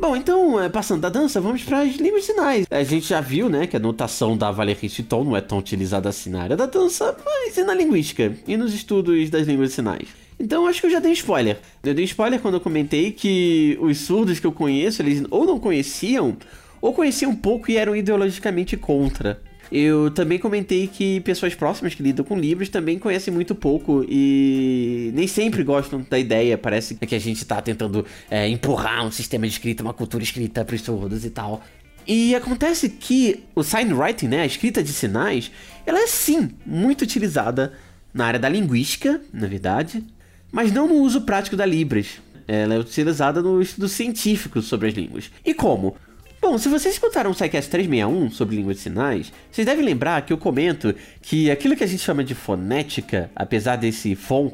Bom, 0.00 0.16
então, 0.16 0.60
é, 0.60 0.68
passando 0.68 1.00
da 1.00 1.08
dança, 1.08 1.40
vamos 1.40 1.62
para 1.62 1.82
as 1.82 1.94
línguas 1.96 2.22
de 2.22 2.32
sinais. 2.32 2.66
A 2.70 2.82
gente 2.82 3.06
já 3.06 3.20
viu, 3.20 3.48
né, 3.48 3.66
que 3.66 3.76
a 3.76 3.80
notação 3.80 4.36
da 4.36 4.50
Valérie 4.50 4.88
Chiton 4.88 5.24
não 5.24 5.36
é 5.36 5.40
tão 5.40 5.58
utilizada 5.58 6.08
assim 6.08 6.30
na 6.30 6.42
área 6.42 6.56
da 6.56 6.66
dança, 6.66 7.16
mas 7.24 7.56
e 7.56 7.62
na 7.62 7.74
linguística 7.74 8.34
e 8.46 8.56
nos 8.56 8.74
estudos 8.74 9.30
das 9.30 9.46
línguas 9.46 9.68
de 9.68 9.74
sinais. 9.76 10.08
Então 10.40 10.66
acho 10.66 10.80
que 10.80 10.86
eu 10.86 10.90
já 10.90 10.98
dei 10.98 11.12
spoiler. 11.12 11.58
Eu 11.84 11.94
dei 11.94 12.04
spoiler 12.04 12.40
quando 12.40 12.54
eu 12.54 12.60
comentei 12.60 13.12
que 13.12 13.78
os 13.80 13.98
surdos 13.98 14.40
que 14.40 14.46
eu 14.46 14.50
conheço, 14.50 15.02
eles 15.02 15.22
ou 15.30 15.44
não 15.44 15.60
conheciam, 15.60 16.36
ou 16.80 16.92
conheciam 16.92 17.34
pouco 17.36 17.70
e 17.70 17.76
eram 17.76 17.94
ideologicamente 17.94 18.76
contra. 18.76 19.40
Eu 19.74 20.10
também 20.10 20.38
comentei 20.38 20.86
que 20.86 21.20
pessoas 21.20 21.54
próximas 21.54 21.94
que 21.94 22.02
lidam 22.02 22.22
com 22.22 22.38
livros 22.38 22.68
também 22.68 22.98
conhecem 22.98 23.32
muito 23.32 23.54
pouco 23.54 24.04
e 24.06 25.10
nem 25.14 25.26
sempre 25.26 25.64
gostam 25.64 26.04
da 26.10 26.18
ideia. 26.18 26.58
Parece 26.58 26.94
que 26.94 27.14
a 27.14 27.18
gente 27.18 27.42
tá 27.46 27.62
tentando 27.62 28.04
é, 28.30 28.46
empurrar 28.46 29.06
um 29.06 29.10
sistema 29.10 29.46
de 29.46 29.54
escrita, 29.54 29.82
uma 29.82 29.94
cultura 29.94 30.22
escrita 30.22 30.62
para 30.62 30.76
os 30.76 30.82
surdos 30.82 31.24
e 31.24 31.30
tal. 31.30 31.62
E 32.06 32.34
acontece 32.34 32.90
que 32.90 33.44
o 33.54 33.62
sign 33.62 33.94
writing, 33.94 34.28
né, 34.28 34.42
a 34.42 34.46
escrita 34.46 34.82
de 34.82 34.92
sinais, 34.92 35.50
ela 35.86 36.00
é 36.00 36.06
sim 36.06 36.50
muito 36.66 37.00
utilizada 37.00 37.72
na 38.12 38.26
área 38.26 38.38
da 38.38 38.50
linguística, 38.50 39.22
na 39.32 39.46
verdade, 39.46 40.04
mas 40.50 40.70
não 40.70 40.86
no 40.86 40.96
uso 40.96 41.22
prático 41.22 41.56
da 41.56 41.64
Libras. 41.64 42.20
Ela 42.46 42.74
é 42.74 42.78
utilizada 42.78 43.40
no 43.40 43.62
estudo 43.62 43.88
científico 43.88 44.60
sobre 44.60 44.88
as 44.88 44.94
línguas. 44.94 45.30
E 45.42 45.54
como? 45.54 45.96
Bom, 46.42 46.58
se 46.58 46.68
vocês 46.68 46.94
escutaram 46.94 47.30
o 47.30 47.34
SciCast 47.34 47.70
361 47.70 48.28
sobre 48.32 48.56
língua 48.56 48.74
de 48.74 48.80
sinais, 48.80 49.32
vocês 49.48 49.64
devem 49.64 49.84
lembrar 49.84 50.22
que 50.22 50.32
eu 50.32 50.36
comento 50.36 50.92
que 51.22 51.48
aquilo 51.48 51.76
que 51.76 51.84
a 51.84 51.86
gente 51.86 52.02
chama 52.02 52.24
de 52.24 52.34
fonética, 52.34 53.30
apesar 53.36 53.76
desse 53.76 54.16
fon, 54.16 54.52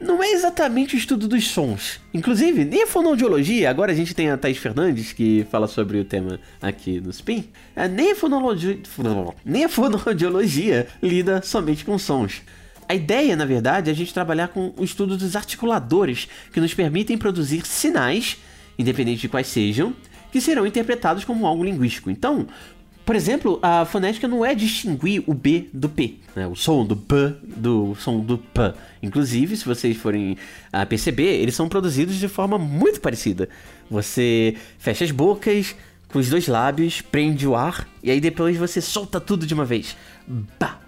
não 0.00 0.20
é 0.20 0.32
exatamente 0.32 0.96
o 0.96 0.98
estudo 0.98 1.28
dos 1.28 1.46
sons. 1.46 2.00
Inclusive, 2.12 2.64
nem 2.64 2.82
a 2.82 2.86
fonoaudiologia, 2.88 3.70
agora 3.70 3.92
a 3.92 3.94
gente 3.94 4.16
tem 4.16 4.28
a 4.30 4.36
Thais 4.36 4.58
Fernandes 4.58 5.12
que 5.12 5.46
fala 5.48 5.68
sobre 5.68 6.00
o 6.00 6.04
tema 6.04 6.40
aqui 6.60 7.00
no 7.00 7.10
Spin, 7.10 7.44
é, 7.76 7.86
nem 7.86 8.10
a 8.10 8.16
nem 9.44 9.64
a 9.64 9.68
fonoaudiologia 9.68 10.88
lida 11.00 11.40
somente 11.40 11.84
com 11.84 11.96
sons. 12.00 12.42
A 12.88 12.96
ideia, 12.96 13.36
na 13.36 13.44
verdade, 13.44 13.90
é 13.90 13.92
a 13.92 13.96
gente 13.96 14.12
trabalhar 14.12 14.48
com 14.48 14.74
o 14.76 14.82
estudo 14.82 15.16
dos 15.16 15.36
articuladores 15.36 16.26
que 16.52 16.60
nos 16.60 16.74
permitem 16.74 17.16
produzir 17.16 17.64
sinais, 17.64 18.38
independente 18.76 19.20
de 19.20 19.28
quais 19.28 19.46
sejam, 19.46 19.94
que 20.32 20.40
serão 20.40 20.66
interpretados 20.66 21.24
como 21.24 21.46
algo 21.46 21.64
linguístico. 21.64 22.10
Então, 22.10 22.46
por 23.08 23.16
exemplo, 23.16 23.58
a 23.62 23.86
fonética 23.86 24.28
não 24.28 24.44
é 24.44 24.54
distinguir 24.54 25.22
o 25.26 25.32
B 25.32 25.68
do 25.72 25.88
P, 25.88 26.16
né? 26.36 26.46
o 26.46 26.54
som 26.54 26.84
do 26.84 26.94
B 26.94 27.34
do 27.42 27.94
som 27.94 28.20
do 28.20 28.36
P. 28.36 28.74
Inclusive, 29.02 29.56
se 29.56 29.64
vocês 29.64 29.96
forem 29.96 30.36
uh, 30.74 30.86
perceber, 30.86 31.40
eles 31.40 31.54
são 31.54 31.70
produzidos 31.70 32.16
de 32.16 32.28
forma 32.28 32.58
muito 32.58 33.00
parecida. 33.00 33.48
Você 33.90 34.54
fecha 34.78 35.06
as 35.06 35.10
bocas 35.10 35.74
com 36.12 36.18
os 36.18 36.28
dois 36.28 36.46
lábios, 36.48 37.00
prende 37.00 37.48
o 37.48 37.56
ar 37.56 37.88
e 38.02 38.10
aí 38.10 38.20
depois 38.20 38.58
você 38.58 38.80
solta 38.80 39.18
tudo 39.18 39.46
de 39.46 39.54
uma 39.54 39.64
vez. 39.64 39.96
Bah! 40.60 40.87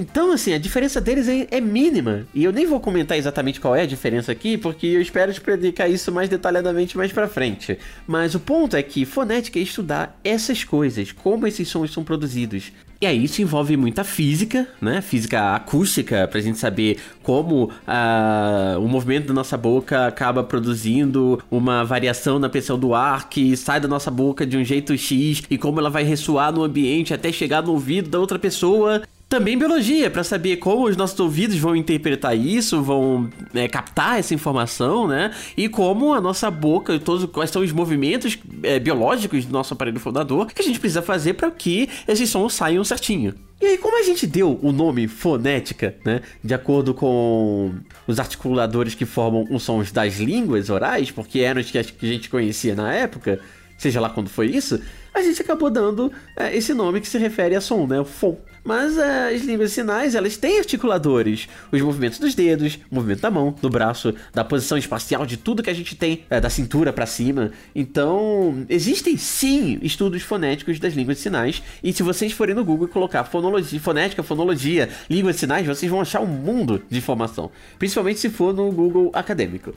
Então, 0.00 0.32
assim, 0.32 0.54
a 0.54 0.58
diferença 0.58 0.98
deles 0.98 1.28
é, 1.28 1.46
é, 1.50 1.60
mínima. 1.60 2.26
E 2.34 2.42
eu 2.42 2.50
nem 2.50 2.64
vou 2.64 2.80
comentar 2.80 3.18
exatamente 3.18 3.60
qual 3.60 3.76
é 3.76 3.82
a 3.82 3.86
diferença 3.86 4.32
aqui, 4.32 4.56
porque 4.56 4.86
eu 4.86 5.02
espero 5.02 5.30
explicar 5.30 5.88
isso 5.88 6.10
mais 6.10 6.26
detalhadamente 6.26 6.96
mais 6.96 7.12
pra 7.12 7.28
frente. 7.28 7.78
Mas 8.06 8.34
o 8.34 8.40
ponto 8.40 8.74
é 8.74 8.82
que 8.82 9.04
fonética 9.04 9.58
é 9.58 9.62
estudar 9.62 10.18
essas 10.24 10.64
coisas, 10.64 11.12
como 11.12 11.46
esses 11.46 11.68
sons 11.68 11.92
são 11.92 12.02
produzidos. 12.02 12.72
E 12.98 13.06
aí 13.06 13.24
isso 13.24 13.42
envolve 13.42 13.76
muita 13.76 14.02
física, 14.02 14.66
né? 14.80 15.02
Física 15.02 15.54
acústica, 15.54 16.26
pra 16.26 16.40
gente 16.40 16.58
saber 16.58 16.98
como 17.22 17.64
uh, 17.64 18.80
o 18.80 18.88
movimento 18.88 19.26
da 19.26 19.34
nossa 19.34 19.58
boca 19.58 20.06
acaba 20.06 20.42
produzindo 20.42 21.42
uma 21.50 21.84
variação 21.84 22.38
na 22.38 22.48
pressão 22.48 22.78
do 22.78 22.94
ar 22.94 23.28
que 23.28 23.54
sai 23.54 23.80
da 23.80 23.88
nossa 23.88 24.10
boca 24.10 24.46
de 24.46 24.56
um 24.56 24.64
jeito 24.64 24.96
X 24.96 25.42
e 25.50 25.58
como 25.58 25.78
ela 25.78 25.90
vai 25.90 26.04
ressoar 26.04 26.52
no 26.52 26.64
ambiente 26.64 27.12
até 27.12 27.30
chegar 27.30 27.62
no 27.62 27.72
ouvido 27.72 28.08
da 28.08 28.18
outra 28.18 28.38
pessoa. 28.38 29.02
Também 29.30 29.56
biologia, 29.56 30.10
para 30.10 30.24
saber 30.24 30.56
como 30.56 30.88
os 30.88 30.96
nossos 30.96 31.20
ouvidos 31.20 31.56
vão 31.56 31.76
interpretar 31.76 32.36
isso, 32.36 32.82
vão 32.82 33.30
é, 33.54 33.68
captar 33.68 34.18
essa 34.18 34.34
informação, 34.34 35.06
né? 35.06 35.30
E 35.56 35.68
como 35.68 36.12
a 36.12 36.20
nossa 36.20 36.50
boca, 36.50 36.98
todos 36.98 37.26
quais 37.26 37.48
são 37.48 37.62
os 37.62 37.70
movimentos 37.70 38.36
é, 38.64 38.80
biológicos 38.80 39.44
do 39.44 39.52
nosso 39.52 39.72
aparelho 39.72 40.00
fundador 40.00 40.48
que 40.48 40.60
a 40.60 40.64
gente 40.64 40.80
precisa 40.80 41.00
fazer 41.00 41.34
para 41.34 41.48
que 41.48 41.88
esses 42.08 42.28
sons 42.28 42.54
saiam 42.54 42.82
certinho. 42.82 43.32
E 43.60 43.66
aí, 43.66 43.78
como 43.78 44.00
a 44.00 44.02
gente 44.02 44.26
deu 44.26 44.58
o 44.60 44.72
nome 44.72 45.06
fonética, 45.06 45.94
né? 46.04 46.22
De 46.42 46.52
acordo 46.52 46.92
com 46.92 47.72
os 48.08 48.18
articuladores 48.18 48.96
que 48.96 49.06
formam 49.06 49.46
os 49.48 49.62
sons 49.62 49.92
das 49.92 50.18
línguas 50.18 50.70
orais, 50.70 51.12
porque 51.12 51.38
eram 51.38 51.60
os 51.60 51.70
que 51.70 51.78
a 51.78 51.84
gente 51.84 52.28
conhecia 52.28 52.74
na 52.74 52.92
época, 52.92 53.38
seja 53.78 54.00
lá 54.00 54.10
quando 54.10 54.28
foi 54.28 54.48
isso, 54.48 54.80
a 55.14 55.22
gente 55.22 55.40
acabou 55.40 55.70
dando 55.70 56.10
é, 56.36 56.56
esse 56.56 56.74
nome 56.74 57.00
que 57.00 57.08
se 57.08 57.16
refere 57.16 57.54
a 57.54 57.60
som, 57.60 57.86
né? 57.86 58.00
O 58.00 58.04
fon. 58.04 58.36
Mas 58.64 58.96
é, 58.98 59.34
as 59.34 59.42
línguas 59.42 59.72
sinais, 59.72 60.14
elas 60.14 60.36
têm 60.36 60.58
articuladores. 60.58 61.48
Os 61.72 61.80
movimentos 61.80 62.18
dos 62.18 62.34
dedos, 62.34 62.78
o 62.90 62.94
movimento 62.94 63.20
da 63.20 63.30
mão, 63.30 63.54
do 63.60 63.70
braço, 63.70 64.14
da 64.32 64.44
posição 64.44 64.76
espacial, 64.76 65.24
de 65.24 65.36
tudo 65.36 65.62
que 65.62 65.70
a 65.70 65.74
gente 65.74 65.96
tem, 65.96 66.24
é, 66.28 66.40
da 66.40 66.50
cintura 66.50 66.92
para 66.92 67.06
cima. 67.06 67.50
Então, 67.74 68.66
existem 68.68 69.16
sim 69.16 69.78
estudos 69.82 70.22
fonéticos 70.22 70.78
das 70.78 70.94
línguas 70.94 71.16
de 71.16 71.22
sinais. 71.22 71.62
E 71.82 71.92
se 71.92 72.02
vocês 72.02 72.32
forem 72.32 72.54
no 72.54 72.64
Google 72.64 72.86
e 72.86 72.90
colocar 72.90 73.24
fonologia, 73.24 73.80
fonética, 73.80 74.22
fonologia, 74.22 74.88
língua 75.08 75.32
de 75.32 75.38
sinais, 75.38 75.66
vocês 75.66 75.90
vão 75.90 76.00
achar 76.00 76.20
um 76.20 76.26
mundo 76.26 76.82
de 76.88 76.98
informação. 76.98 77.50
Principalmente 77.78 78.20
se 78.20 78.28
for 78.28 78.54
no 78.54 78.70
Google 78.70 79.10
acadêmico. 79.14 79.74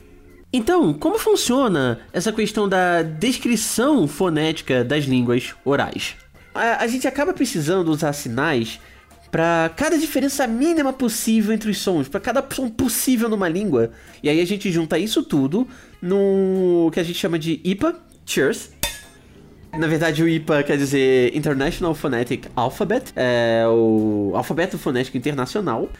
Então, 0.52 0.94
como 0.94 1.18
funciona 1.18 1.98
essa 2.12 2.32
questão 2.32 2.68
da 2.68 3.02
descrição 3.02 4.06
fonética 4.06 4.84
das 4.84 5.04
línguas 5.04 5.52
orais? 5.64 6.14
A, 6.54 6.82
a 6.82 6.86
gente 6.86 7.06
acaba 7.06 7.32
precisando 7.32 7.88
usar 7.88 8.12
sinais 8.12 8.80
para 9.30 9.68
cada 9.76 9.98
diferença 9.98 10.46
mínima 10.46 10.92
possível 10.92 11.52
entre 11.52 11.68
os 11.68 11.78
sons, 11.78 12.06
para 12.06 12.20
cada 12.20 12.44
som 12.54 12.68
possível 12.68 13.28
numa 13.28 13.48
língua. 13.48 13.90
E 14.22 14.28
aí 14.28 14.40
a 14.40 14.44
gente 14.46 14.70
junta 14.70 14.96
isso 14.96 15.24
tudo 15.24 15.66
no 16.00 16.88
que 16.92 17.00
a 17.00 17.02
gente 17.02 17.18
chama 17.18 17.36
de 17.36 17.60
IPA, 17.64 17.96
Cheers. 18.24 18.70
Na 19.76 19.88
verdade, 19.88 20.22
o 20.22 20.28
IPA 20.28 20.62
quer 20.62 20.76
dizer 20.76 21.36
International 21.36 21.92
Phonetic 21.96 22.46
Alphabet, 22.54 23.12
é 23.16 23.64
o 23.66 24.30
alfabeto 24.36 24.78
fonético 24.78 25.16
internacional. 25.16 25.90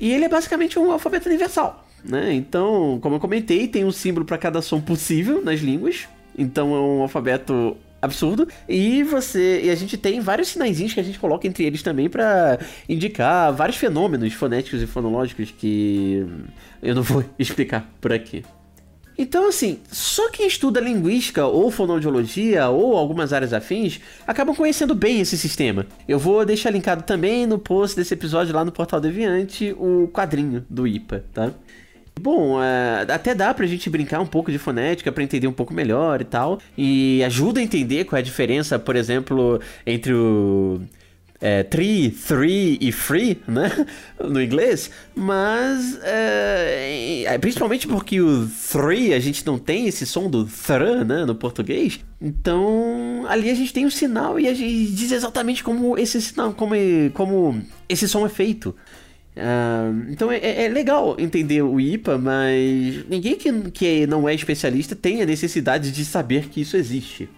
E 0.00 0.12
ele 0.12 0.24
é 0.24 0.28
basicamente 0.28 0.76
um 0.76 0.90
alfabeto 0.90 1.28
universal, 1.28 1.86
né? 2.04 2.34
Então, 2.34 2.98
como 3.00 3.14
eu 3.14 3.20
comentei, 3.20 3.68
tem 3.68 3.84
um 3.84 3.92
símbolo 3.92 4.26
para 4.26 4.36
cada 4.36 4.60
som 4.60 4.80
possível 4.80 5.40
nas 5.44 5.60
línguas. 5.60 6.08
Então 6.36 6.74
é 6.74 6.80
um 6.80 7.02
alfabeto 7.02 7.76
absurdo. 8.04 8.46
E 8.68 9.02
você. 9.02 9.62
E 9.64 9.70
a 9.70 9.74
gente 9.74 9.96
tem 9.96 10.20
vários 10.20 10.48
sinaizinhos 10.48 10.94
que 10.94 11.00
a 11.00 11.04
gente 11.04 11.18
coloca 11.18 11.46
entre 11.46 11.64
eles 11.64 11.82
também 11.82 12.08
para 12.08 12.58
indicar 12.88 13.52
vários 13.52 13.76
fenômenos 13.76 14.32
fonéticos 14.32 14.82
e 14.82 14.86
fonológicos 14.86 15.50
que 15.50 16.26
eu 16.82 16.94
não 16.94 17.02
vou 17.02 17.24
explicar 17.38 17.90
por 18.00 18.12
aqui. 18.12 18.44
Então, 19.16 19.48
assim, 19.48 19.78
só 19.90 20.28
quem 20.30 20.46
estuda 20.46 20.80
linguística 20.80 21.46
ou 21.46 21.70
fonoaudiologia 21.70 22.68
ou 22.68 22.96
algumas 22.96 23.32
áreas 23.32 23.52
afins 23.52 24.00
acabam 24.26 24.54
conhecendo 24.56 24.94
bem 24.94 25.20
esse 25.20 25.38
sistema. 25.38 25.86
Eu 26.08 26.18
vou 26.18 26.44
deixar 26.44 26.70
linkado 26.70 27.04
também 27.04 27.46
no 27.46 27.58
post 27.58 27.96
desse 27.96 28.12
episódio 28.12 28.52
lá 28.52 28.64
no 28.64 28.72
Portal 28.72 29.00
Deviante 29.00 29.72
o 29.78 30.08
quadrinho 30.12 30.66
do 30.68 30.86
IPA, 30.86 31.24
tá? 31.32 31.52
Bom, 32.20 32.62
é, 32.62 33.06
até 33.12 33.34
dá 33.34 33.52
pra 33.52 33.66
gente 33.66 33.90
brincar 33.90 34.20
um 34.20 34.26
pouco 34.26 34.50
de 34.50 34.58
fonética 34.58 35.10
para 35.10 35.22
entender 35.22 35.46
um 35.46 35.52
pouco 35.52 35.74
melhor 35.74 36.20
e 36.20 36.24
tal. 36.24 36.58
E 36.76 37.22
ajuda 37.24 37.60
a 37.60 37.62
entender 37.62 38.04
qual 38.04 38.16
é 38.16 38.20
a 38.20 38.24
diferença, 38.24 38.78
por 38.78 38.96
exemplo, 38.96 39.60
entre 39.86 40.14
o 40.14 40.80
é, 41.44 41.62
tree, 41.62 42.10
three 42.10 42.78
e 42.80 42.90
free, 42.90 43.42
né? 43.46 43.70
No 44.18 44.40
inglês. 44.40 44.90
Mas, 45.14 45.98
é, 46.02 47.24
é, 47.26 47.38
principalmente 47.38 47.86
porque 47.86 48.18
o 48.18 48.48
three, 48.72 49.12
a 49.12 49.20
gente 49.20 49.44
não 49.44 49.58
tem 49.58 49.86
esse 49.86 50.06
som 50.06 50.30
do 50.30 50.46
thr, 50.46 51.04
né? 51.04 51.26
No 51.26 51.34
português. 51.34 52.00
Então, 52.18 53.26
ali 53.28 53.50
a 53.50 53.54
gente 53.54 53.74
tem 53.74 53.84
um 53.84 53.90
sinal 53.90 54.40
e 54.40 54.48
a 54.48 54.54
gente 54.54 54.92
diz 54.92 55.12
exatamente 55.12 55.62
como 55.62 55.98
esse 55.98 56.22
sinal, 56.22 56.54
como, 56.54 56.74
como 57.12 57.60
esse 57.86 58.08
som 58.08 58.24
é 58.24 58.30
feito. 58.30 58.74
Uh, 59.36 60.10
então 60.10 60.30
é, 60.30 60.64
é, 60.64 60.68
legal 60.68 61.16
entender 61.18 61.60
o 61.62 61.80
IPA, 61.80 62.18
mas 62.18 63.04
ninguém 63.08 63.34
que, 63.34 63.52
que 63.72 64.06
não 64.06 64.28
é 64.28 64.34
especialista 64.34 64.94
tem 64.94 65.22
a 65.22 65.26
necessidade 65.26 65.90
de 65.90 66.04
saber 66.04 66.48
que 66.48 66.60
isso 66.60 66.76
existe. 66.76 67.28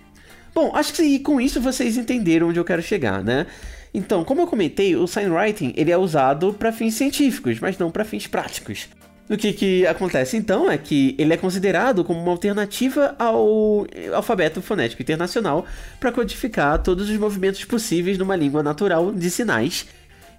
Bom, 0.54 0.72
acho 0.74 0.92
que 0.92 1.18
com 1.20 1.40
isso 1.40 1.60
vocês 1.60 1.96
entenderam 1.96 2.48
onde 2.48 2.58
eu 2.58 2.64
quero 2.64 2.82
chegar, 2.82 3.22
né? 3.22 3.46
Então, 3.94 4.24
como 4.24 4.42
eu 4.42 4.46
comentei, 4.46 4.94
o 4.94 5.06
signwriting 5.06 5.72
ele 5.74 5.90
é 5.90 5.96
usado 5.96 6.52
para 6.52 6.70
fins 6.70 6.94
científicos, 6.94 7.60
mas 7.60 7.78
não 7.78 7.90
para 7.90 8.04
fins 8.04 8.26
práticos. 8.26 8.88
O 9.28 9.36
que, 9.36 9.52
que 9.52 9.86
acontece 9.86 10.36
então 10.36 10.70
é 10.70 10.78
que 10.78 11.14
ele 11.18 11.32
é 11.32 11.36
considerado 11.36 12.04
como 12.04 12.20
uma 12.20 12.30
alternativa 12.30 13.16
ao 13.18 13.84
alfabeto 14.14 14.62
fonético 14.62 15.02
internacional 15.02 15.66
para 15.98 16.12
codificar 16.12 16.80
todos 16.82 17.10
os 17.10 17.16
movimentos 17.16 17.64
possíveis 17.64 18.16
numa 18.18 18.36
língua 18.36 18.62
natural 18.62 19.12
de 19.12 19.28
sinais. 19.30 19.86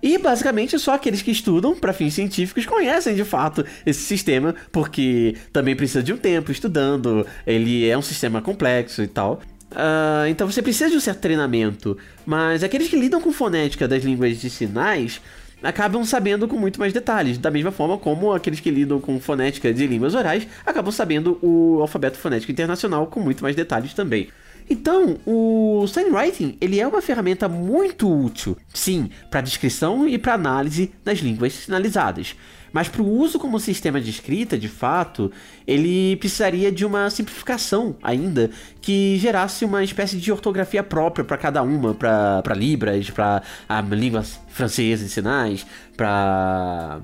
E 0.01 0.17
basicamente 0.17 0.77
só 0.77 0.93
aqueles 0.93 1.21
que 1.21 1.31
estudam 1.31 1.75
para 1.75 1.93
fins 1.93 2.13
científicos 2.13 2.65
conhecem 2.65 3.15
de 3.15 3.23
fato 3.23 3.65
esse 3.85 4.01
sistema, 4.01 4.53
porque 4.71 5.35
também 5.51 5.75
precisa 5.75 6.03
de 6.03 6.13
um 6.13 6.17
tempo 6.17 6.51
estudando, 6.51 7.25
ele 7.45 7.87
é 7.87 7.97
um 7.97 8.01
sistema 8.01 8.41
complexo 8.41 9.01
e 9.01 9.07
tal. 9.07 9.41
Uh, 9.71 10.27
então 10.29 10.49
você 10.49 10.61
precisa 10.61 10.89
de 10.89 10.95
um 10.95 10.99
certo 10.99 11.19
treinamento, 11.19 11.97
mas 12.25 12.63
aqueles 12.63 12.87
que 12.87 12.95
lidam 12.95 13.19
com 13.19 13.33
fonética 13.33 13.87
das 13.87 14.03
línguas 14.03 14.39
de 14.39 14.49
sinais 14.49 15.19
acabam 15.61 16.05
sabendo 16.05 16.47
com 16.47 16.57
muito 16.57 16.79
mais 16.79 16.93
detalhes, 16.93 17.37
da 17.37 17.51
mesma 17.51 17.71
forma 17.71 17.97
como 17.97 18.31
aqueles 18.31 18.59
que 18.59 18.69
lidam 18.69 19.01
com 19.01 19.19
fonética 19.19 19.73
de 19.73 19.87
línguas 19.87 20.13
orais 20.13 20.47
acabam 20.65 20.91
sabendo 20.91 21.37
o 21.41 21.81
alfabeto 21.81 22.17
fonético 22.17 22.51
internacional 22.51 23.07
com 23.07 23.19
muito 23.19 23.43
mais 23.43 23.55
detalhes 23.55 23.93
também. 23.93 24.29
Então, 24.69 25.17
o 25.25 25.85
signwriting 25.87 26.57
ele 26.59 26.79
é 26.79 26.87
uma 26.87 27.01
ferramenta 27.01 27.47
muito 27.47 28.11
útil, 28.11 28.57
sim, 28.73 29.09
para 29.31 29.41
descrição 29.41 30.07
e 30.07 30.17
para 30.17 30.33
análise 30.33 30.91
das 31.03 31.19
línguas 31.19 31.53
sinalizadas. 31.53 32.35
Mas 32.73 32.89
para 32.89 33.01
o 33.01 33.09
uso 33.09 33.39
como 33.39 33.59
sistema 33.59 33.99
de 33.99 34.09
escrita, 34.09 34.57
de 34.57 34.67
fato, 34.67 35.31
ele 35.65 36.15
precisaria 36.17 36.71
de 36.71 36.85
uma 36.85 37.09
simplificação 37.09 37.95
ainda 38.03 38.51
que 38.81 39.17
gerasse 39.17 39.63
uma 39.63 39.83
espécie 39.83 40.17
de 40.17 40.31
ortografia 40.31 40.83
própria 40.83 41.23
para 41.23 41.37
cada 41.37 41.63
uma, 41.63 41.93
para 41.93 42.53
Libras, 42.53 43.09
para 43.09 43.41
a 43.67 43.81
língua 43.81 44.23
francesa 44.49 45.05
de 45.05 45.09
sinais, 45.09 45.65
para 45.95 46.99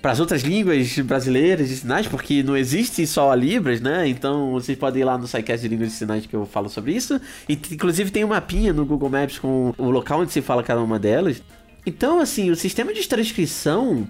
para 0.00 0.12
as 0.12 0.20
outras 0.20 0.42
línguas 0.42 0.98
brasileiras 1.00 1.68
de 1.68 1.76
sinais, 1.76 2.06
porque 2.06 2.42
não 2.42 2.56
existe 2.56 3.06
só 3.06 3.30
a 3.32 3.36
Libras, 3.36 3.80
né? 3.80 4.06
Então 4.06 4.52
vocês 4.52 4.78
podem 4.78 5.02
ir 5.02 5.04
lá 5.04 5.18
no 5.18 5.26
SciCast 5.26 5.62
de 5.62 5.68
Línguas 5.68 5.90
de 5.90 5.96
Sinais 5.96 6.26
que 6.26 6.34
eu 6.34 6.46
falo 6.46 6.68
sobre 6.68 6.92
isso. 6.92 7.20
E 7.48 7.54
inclusive 7.72 8.10
tem 8.10 8.24
um 8.24 8.28
mapinha 8.28 8.72
no 8.72 8.84
Google 8.86 9.10
Maps 9.10 9.38
com 9.38 9.74
o 9.76 9.90
local 9.90 10.20
onde 10.20 10.32
se 10.32 10.40
fala 10.40 10.62
cada 10.62 10.80
uma 10.80 10.98
delas. 10.98 11.42
Então, 11.84 12.20
assim, 12.20 12.50
o 12.50 12.56
sistema 12.56 12.92
de 12.92 13.06
transcrição 13.08 14.06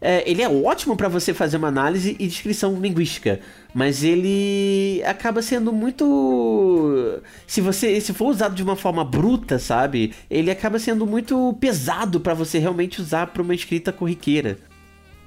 é, 0.00 0.28
ele 0.28 0.42
é 0.42 0.48
ótimo 0.48 0.96
para 0.96 1.08
você 1.08 1.32
fazer 1.32 1.56
uma 1.56 1.68
análise 1.68 2.16
e 2.18 2.26
descrição 2.26 2.74
linguística, 2.74 3.38
mas 3.72 4.02
ele 4.02 5.00
acaba 5.04 5.40
sendo 5.40 5.72
muito 5.72 7.20
se 7.46 7.60
você 7.60 8.00
se 8.00 8.12
for 8.12 8.26
usado 8.26 8.52
de 8.52 8.64
uma 8.64 8.74
forma 8.74 9.04
bruta, 9.04 9.60
sabe? 9.60 10.12
Ele 10.28 10.50
acaba 10.50 10.80
sendo 10.80 11.06
muito 11.06 11.56
pesado 11.60 12.18
para 12.18 12.34
você 12.34 12.58
realmente 12.58 13.00
usar 13.00 13.28
para 13.28 13.42
uma 13.42 13.54
escrita 13.54 13.92
corriqueira. 13.92 14.58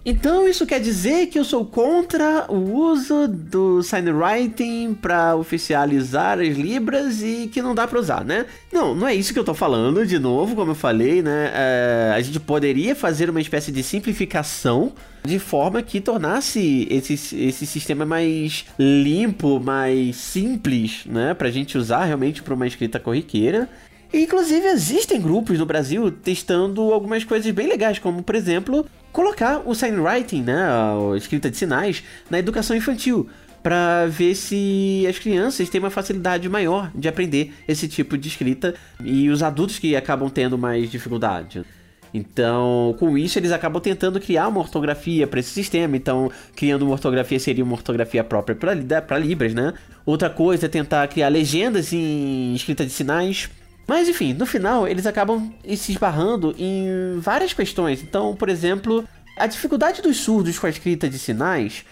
Então 0.05 0.47
isso 0.47 0.67
quer 0.67 0.79
dizer 0.79 1.27
que 1.27 1.39
eu 1.39 1.43
sou 1.43 1.65
contra 1.65 2.45
o 2.47 2.75
uso 2.75 3.27
do 3.27 3.81
signwriting 3.81 4.93
para 4.93 5.35
oficializar 5.35 6.39
as 6.39 6.55
libras 6.55 7.23
e 7.23 7.49
que 7.51 7.59
não 7.59 7.73
dá 7.73 7.87
para 7.87 7.99
usar, 7.99 8.23
né? 8.23 8.45
Não, 8.71 8.93
não 8.93 9.07
é 9.07 9.15
isso 9.15 9.33
que 9.33 9.39
eu 9.39 9.43
tô 9.43 9.55
falando, 9.55 10.05
de 10.05 10.19
novo, 10.19 10.55
como 10.55 10.71
eu 10.71 10.75
falei, 10.75 11.23
né? 11.23 11.51
É, 11.55 12.13
a 12.13 12.21
gente 12.21 12.39
poderia 12.39 12.95
fazer 12.95 13.31
uma 13.31 13.41
espécie 13.41 13.71
de 13.71 13.81
simplificação 13.81 14.93
de 15.25 15.39
forma 15.39 15.81
que 15.81 15.99
tornasse 15.99 16.87
esse, 16.91 17.13
esse 17.13 17.65
sistema 17.65 18.05
mais 18.05 18.63
limpo, 18.77 19.59
mais 19.59 20.17
simples, 20.17 21.01
né? 21.07 21.33
Pra 21.33 21.49
gente 21.49 21.79
usar 21.79 22.05
realmente 22.05 22.43
para 22.43 22.53
uma 22.53 22.67
escrita 22.67 22.99
corriqueira. 22.99 23.67
E, 24.15 24.23
inclusive, 24.23 24.65
existem 24.67 25.19
grupos 25.19 25.59
no 25.59 25.65
Brasil 25.65 26.09
testando 26.09 26.93
algumas 26.93 27.25
coisas 27.25 27.51
bem 27.51 27.67
legais, 27.67 27.99
como, 27.99 28.23
por 28.23 28.33
exemplo, 28.33 28.85
colocar 29.11 29.61
o 29.65 29.75
signwriting, 29.75 30.41
né, 30.41 30.55
a 30.55 31.17
escrita 31.17 31.51
de 31.51 31.57
sinais, 31.57 32.01
na 32.29 32.39
educação 32.39 32.77
infantil, 32.77 33.27
para 33.61 34.05
ver 34.05 34.33
se 34.33 35.05
as 35.09 35.19
crianças 35.19 35.67
têm 35.67 35.81
uma 35.81 35.89
facilidade 35.89 36.47
maior 36.47 36.89
de 36.95 37.09
aprender 37.09 37.53
esse 37.67 37.89
tipo 37.89 38.17
de 38.17 38.29
escrita 38.29 38.73
e 39.03 39.29
os 39.29 39.43
adultos 39.43 39.79
que 39.79 39.97
acabam 39.97 40.29
tendo 40.29 40.57
mais 40.57 40.89
dificuldade. 40.89 41.65
Então, 42.13 42.95
com 42.97 43.17
isso, 43.17 43.37
eles 43.37 43.51
acabam 43.51 43.81
tentando 43.81 44.17
criar 44.21 44.47
uma 44.47 44.61
ortografia 44.61 45.27
para 45.27 45.41
esse 45.41 45.49
sistema. 45.49 45.97
Então, 45.97 46.31
criando 46.55 46.83
uma 46.83 46.93
ortografia 46.93 47.37
seria 47.37 47.65
uma 47.65 47.73
ortografia 47.73 48.23
própria 48.23 48.55
para 48.55 49.19
Libras, 49.19 49.53
né? 49.53 49.73
Outra 50.05 50.29
coisa 50.29 50.67
é 50.67 50.69
tentar 50.69 51.05
criar 51.09 51.27
legendas 51.27 51.91
em 51.91 52.55
escrita 52.55 52.85
de 52.85 52.91
sinais 52.91 53.49
mas 53.87 54.09
enfim, 54.09 54.33
no 54.33 54.45
final 54.45 54.87
eles 54.87 55.05
acabam 55.05 55.53
se 55.75 55.91
esbarrando 55.91 56.55
em 56.57 57.19
várias 57.19 57.53
questões. 57.53 58.01
Então, 58.01 58.35
por 58.35 58.49
exemplo, 58.49 59.07
a 59.37 59.47
dificuldade 59.47 60.01
dos 60.01 60.17
surdos 60.17 60.57
com 60.57 60.65
a 60.67 60.69
escrita 60.69 61.09
de 61.09 61.19
sinais 61.19 61.85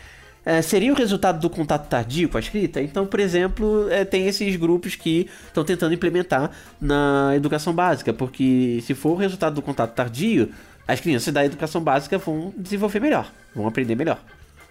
é, 0.46 0.62
seria 0.62 0.92
o 0.92 0.96
resultado 0.96 1.40
do 1.40 1.50
contato 1.50 1.88
tardio 1.88 2.28
com 2.28 2.38
a 2.38 2.40
escrita? 2.40 2.82
Então, 2.82 3.06
por 3.06 3.20
exemplo, 3.20 3.88
é, 3.90 4.04
tem 4.04 4.28
esses 4.28 4.56
grupos 4.56 4.96
que 4.96 5.30
estão 5.48 5.64
tentando 5.64 5.94
implementar 5.94 6.52
na 6.82 7.32
educação 7.36 7.74
básica, 7.74 8.12
porque 8.12 8.82
se 8.86 8.94
for 8.94 9.12
o 9.12 9.16
resultado 9.16 9.56
do 9.56 9.62
contato 9.62 9.94
tardio, 9.94 10.50
as 10.88 11.00
crianças 11.00 11.34
da 11.34 11.46
educação 11.46 11.82
básica 11.82 12.18
vão 12.18 12.54
desenvolver 12.58 13.00
melhor, 13.00 13.32
vão 13.56 13.68
aprender 13.68 13.96
melhor. 13.96 14.20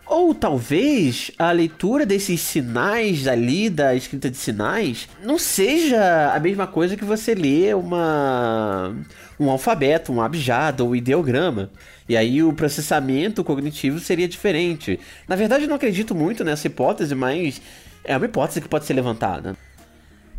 Ou 0.06 0.34
talvez 0.34 1.30
a 1.38 1.50
leitura 1.52 2.04
desses 2.04 2.40
sinais 2.40 3.26
ali, 3.26 3.70
da 3.70 3.94
escrita 3.94 4.30
de 4.30 4.36
sinais, 4.36 5.08
não 5.22 5.38
seja 5.38 6.32
a 6.34 6.40
mesma 6.40 6.66
coisa 6.66 6.96
que 6.96 7.04
você 7.04 7.34
lê 7.34 7.72
uma 7.72 8.94
um 9.38 9.50
alfabeto, 9.50 10.12
um 10.12 10.20
abjado 10.20 10.84
ou 10.86 10.94
ideograma. 10.94 11.70
E 12.08 12.16
aí 12.16 12.42
o 12.42 12.52
processamento 12.52 13.42
cognitivo 13.42 13.98
seria 13.98 14.28
diferente. 14.28 14.98
Na 15.26 15.36
verdade, 15.36 15.64
eu 15.64 15.68
não 15.68 15.76
acredito 15.76 16.14
muito 16.14 16.44
nessa 16.44 16.66
hipótese, 16.66 17.14
mas 17.14 17.60
é 18.04 18.16
uma 18.16 18.26
hipótese 18.26 18.60
que 18.60 18.68
pode 18.68 18.84
ser 18.84 18.94
levantada. 18.94 19.56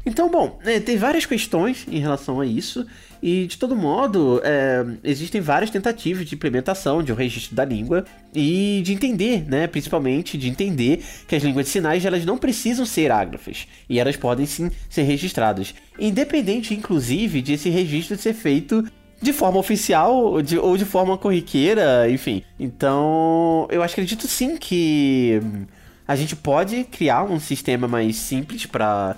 Então, 0.06 0.30
bom, 0.30 0.60
é, 0.66 0.80
tem 0.80 0.98
várias 0.98 1.26
questões 1.26 1.86
em 1.90 2.00
relação 2.00 2.42
a 2.42 2.46
isso, 2.46 2.86
e 3.22 3.48
de 3.48 3.58
todo 3.58 3.74
modo, 3.74 4.42
é, 4.44 4.86
existem 5.02 5.40
várias 5.40 5.72
tentativas 5.72 6.26
de 6.26 6.36
implementação 6.36 7.02
de 7.02 7.14
um 7.14 7.16
registro 7.16 7.56
da 7.56 7.64
língua 7.64 8.04
e 8.36 8.82
de 8.84 8.92
entender, 8.92 9.46
né, 9.48 9.66
principalmente 9.66 10.38
de 10.38 10.50
entender 10.50 11.02
que 11.26 11.36
as 11.36 11.42
línguas 11.42 11.68
de 11.68 11.72
sinais 11.72 12.06
elas 12.06 12.26
não 12.26 12.38
precisam 12.38 12.86
ser 12.86 13.12
ágrafas 13.12 13.66
e 13.88 13.98
elas 13.98 14.18
podem 14.18 14.46
sim 14.46 14.70
ser 14.90 15.04
registradas, 15.04 15.74
independente, 15.98 16.74
inclusive, 16.74 17.42
de 17.42 17.54
esse 17.54 17.70
registro 17.70 18.18
ser 18.18 18.34
feito 18.34 18.84
de 19.22 19.32
forma 19.32 19.58
oficial 19.58 20.42
de, 20.42 20.60
ou 20.60 20.76
de 20.76 20.84
forma 20.84 21.18
corriqueira, 21.18 22.10
enfim. 22.10 22.44
Então, 22.60 23.70
eu 23.72 23.82
acredito 23.82 24.28
sim 24.28 24.58
que 24.58 25.42
a 26.06 26.14
gente 26.18 26.36
pode 26.36 26.84
criar 26.84 27.24
um 27.24 27.40
sistema 27.40 27.88
mais 27.88 28.18
simples 28.18 28.66
para 28.66 29.16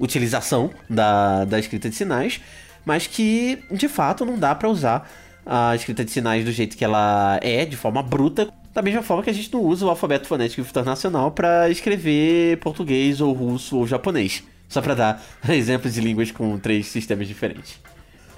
utilização 0.00 0.70
da, 0.88 1.44
da 1.44 1.58
escrita 1.58 1.88
de 1.88 1.94
sinais, 1.94 2.40
mas 2.84 3.06
que 3.06 3.62
de 3.70 3.86
fato 3.86 4.24
não 4.24 4.38
dá 4.38 4.54
para 4.54 4.68
usar 4.68 5.08
a 5.44 5.74
escrita 5.74 6.04
de 6.04 6.10
sinais 6.10 6.44
do 6.44 6.50
jeito 6.50 6.76
que 6.76 6.84
ela 6.84 7.38
é, 7.42 7.64
de 7.64 7.76
forma 7.76 8.02
bruta, 8.02 8.48
da 8.72 8.82
mesma 8.82 9.02
forma 9.02 9.22
que 9.22 9.30
a 9.30 9.32
gente 9.32 9.52
não 9.52 9.62
usa 9.62 9.84
o 9.84 9.90
alfabeto 9.90 10.26
fonético 10.26 10.60
internacional 10.60 11.30
para 11.30 11.68
escrever 11.68 12.56
português 12.58 13.20
ou 13.20 13.32
russo 13.32 13.76
ou 13.76 13.86
japonês. 13.86 14.42
Só 14.68 14.80
para 14.80 14.94
dar 14.94 15.22
exemplos 15.48 15.94
de 15.94 16.00
línguas 16.00 16.30
com 16.30 16.58
três 16.58 16.86
sistemas 16.86 17.26
diferentes. 17.26 17.78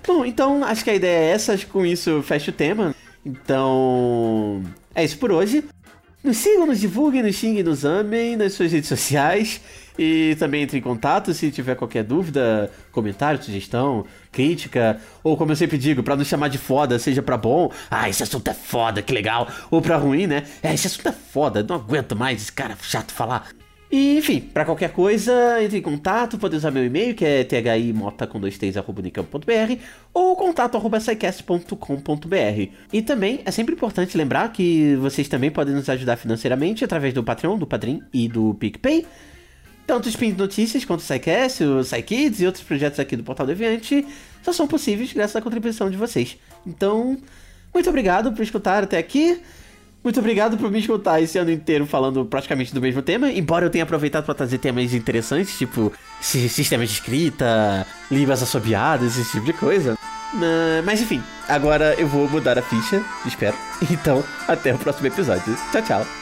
Bom, 0.07 0.25
então 0.25 0.65
acho 0.65 0.83
que 0.83 0.91
a 0.91 0.95
ideia 0.95 1.31
é 1.31 1.31
essa, 1.33 1.53
acho 1.53 1.67
que 1.67 1.73
com 1.73 1.87
isso 1.87 2.23
fecha 2.23 2.51
o 2.51 2.55
tema. 2.55 2.95
Então, 3.25 4.63
é 4.95 5.05
isso 5.05 5.19
por 5.19 5.31
hoje. 5.31 5.65
Nos 6.23 6.37
sigam, 6.37 6.67
nos 6.67 6.79
divulguem, 6.79 7.21
nos 7.21 7.35
xinguem, 7.35 7.65
nos 7.65 7.85
amem 7.85 8.37
nas 8.37 8.53
suas 8.53 8.71
redes 8.71 8.89
sociais. 8.89 9.61
E 9.99 10.37
também 10.39 10.63
entre 10.63 10.79
em 10.79 10.81
contato 10.81 11.35
se 11.35 11.51
tiver 11.51 11.75
qualquer 11.75 12.05
dúvida, 12.05 12.71
comentário, 12.93 13.43
sugestão, 13.43 14.07
crítica, 14.31 15.01
ou 15.23 15.37
como 15.37 15.53
eu 15.53 15.57
sempre 15.57 15.77
digo, 15.77 16.03
para 16.03 16.17
não 16.17 16.25
chamar 16.25 16.49
de 16.49 16.59
foda, 16.59 16.99
seja 16.99 17.23
para 17.23 17.37
bom, 17.37 17.71
ah, 17.91 18.09
esse 18.09 18.23
assunto 18.23 18.49
é 18.49 18.55
foda, 18.55 19.03
que 19.03 19.13
legal, 19.13 19.47
ou 19.71 19.83
para 19.83 19.97
ruim, 19.97 20.27
né? 20.27 20.45
É, 20.63 20.73
esse 20.73 20.87
assunto 20.87 21.09
é 21.09 21.13
foda, 21.13 21.63
não 21.63 21.77
aguento 21.77 22.17
mais 22.17 22.41
esse 22.41 22.53
cara 22.53 22.75
chato 22.81 23.13
falar. 23.13 23.49
E, 23.93 24.17
enfim, 24.17 24.41
para 24.41 24.65
qualquer 24.65 24.91
coisa, 24.91 25.63
entre 25.63 25.77
em 25.77 25.83
contato, 25.83 26.39
pode 26.39 26.57
usar 26.57 26.71
meu 26.71 26.83
e-mail, 26.83 27.15
que 27.15 27.27
é 27.27 27.45
thimota 27.45 28.27
com 28.27 28.41
dois 28.41 28.59
ou 30.15 30.35
contato 30.35 30.77
arroba 30.79 30.99
E 32.91 33.03
também 33.03 33.43
é 33.45 33.51
sempre 33.51 33.75
importante 33.75 34.17
lembrar 34.17 34.51
que 34.51 34.97
vocês 34.97 35.29
também 35.29 35.51
podem 35.51 35.75
nos 35.75 35.91
ajudar 35.91 36.17
financeiramente 36.17 36.83
através 36.83 37.13
do 37.13 37.23
Patreon, 37.23 37.59
do 37.59 37.67
Padrim 37.67 38.03
e 38.15 38.29
do 38.29 38.55
PicPay. 38.55 39.05
Tanto 39.87 40.07
o 40.07 40.09
Spin 40.09 40.33
de 40.33 40.39
Notícias 40.39 40.87
quanto 40.87 41.01
o 41.01 41.03
SciCast, 41.03 41.63
o 41.63 41.85
SciKids 41.85 42.41
e 42.41 42.47
outros 42.47 42.65
projetos 42.65 42.99
aqui 42.99 43.15
do 43.15 43.23
Portal 43.23 43.47
Deviante 43.47 44.07
só 44.43 44.55
são 44.55 44.67
possíveis 44.67 45.13
graças 45.13 45.37
à 45.37 45.43
contribuição 45.43 45.91
de 45.91 45.99
vocês. 45.99 46.39
Então, 46.67 47.19
muito 47.75 47.91
obrigado 47.91 48.33
por 48.33 48.43
escutar 48.43 48.85
até 48.85 48.97
aqui. 48.97 49.39
Muito 50.03 50.19
obrigado 50.19 50.57
por 50.57 50.71
me 50.71 50.81
escutar 50.81 51.21
esse 51.23 51.39
ano 51.39 51.51
inteiro 51.51 51.87
falando 51.87 52.25
praticamente 52.25 52.75
do 52.75 52.81
mesmo 52.81 53.01
tema, 53.03 53.31
embora 53.31 53.67
eu 53.67 53.71
tenha 53.71 53.85
aproveitado 53.85 54.25
para 54.25 54.35
trazer 54.35 54.59
temas 54.59 54.93
interessantes, 54.93 55.57
tipo 55.57 55.93
sistemas 56.21 56.89
de 56.89 56.95
escrita, 56.95 57.87
línguas 58.11 58.43
assobiadas, 58.43 59.17
esse 59.17 59.31
tipo 59.31 59.47
de 59.47 59.53
coisa. 59.53 59.97
Mas 60.85 61.01
enfim, 61.01 61.23
agora 61.49 61.95
eu 61.99 62.09
vou 62.09 62.29
mudar 62.29 62.59
a 62.59 62.63
ficha, 62.63 63.03
espero. 63.25 63.57
Então, 63.91 64.25
até 64.49 64.75
o 64.75 64.79
próximo 64.79 65.07
episódio. 65.07 65.57
Tchau, 65.71 65.83
tchau. 65.83 66.22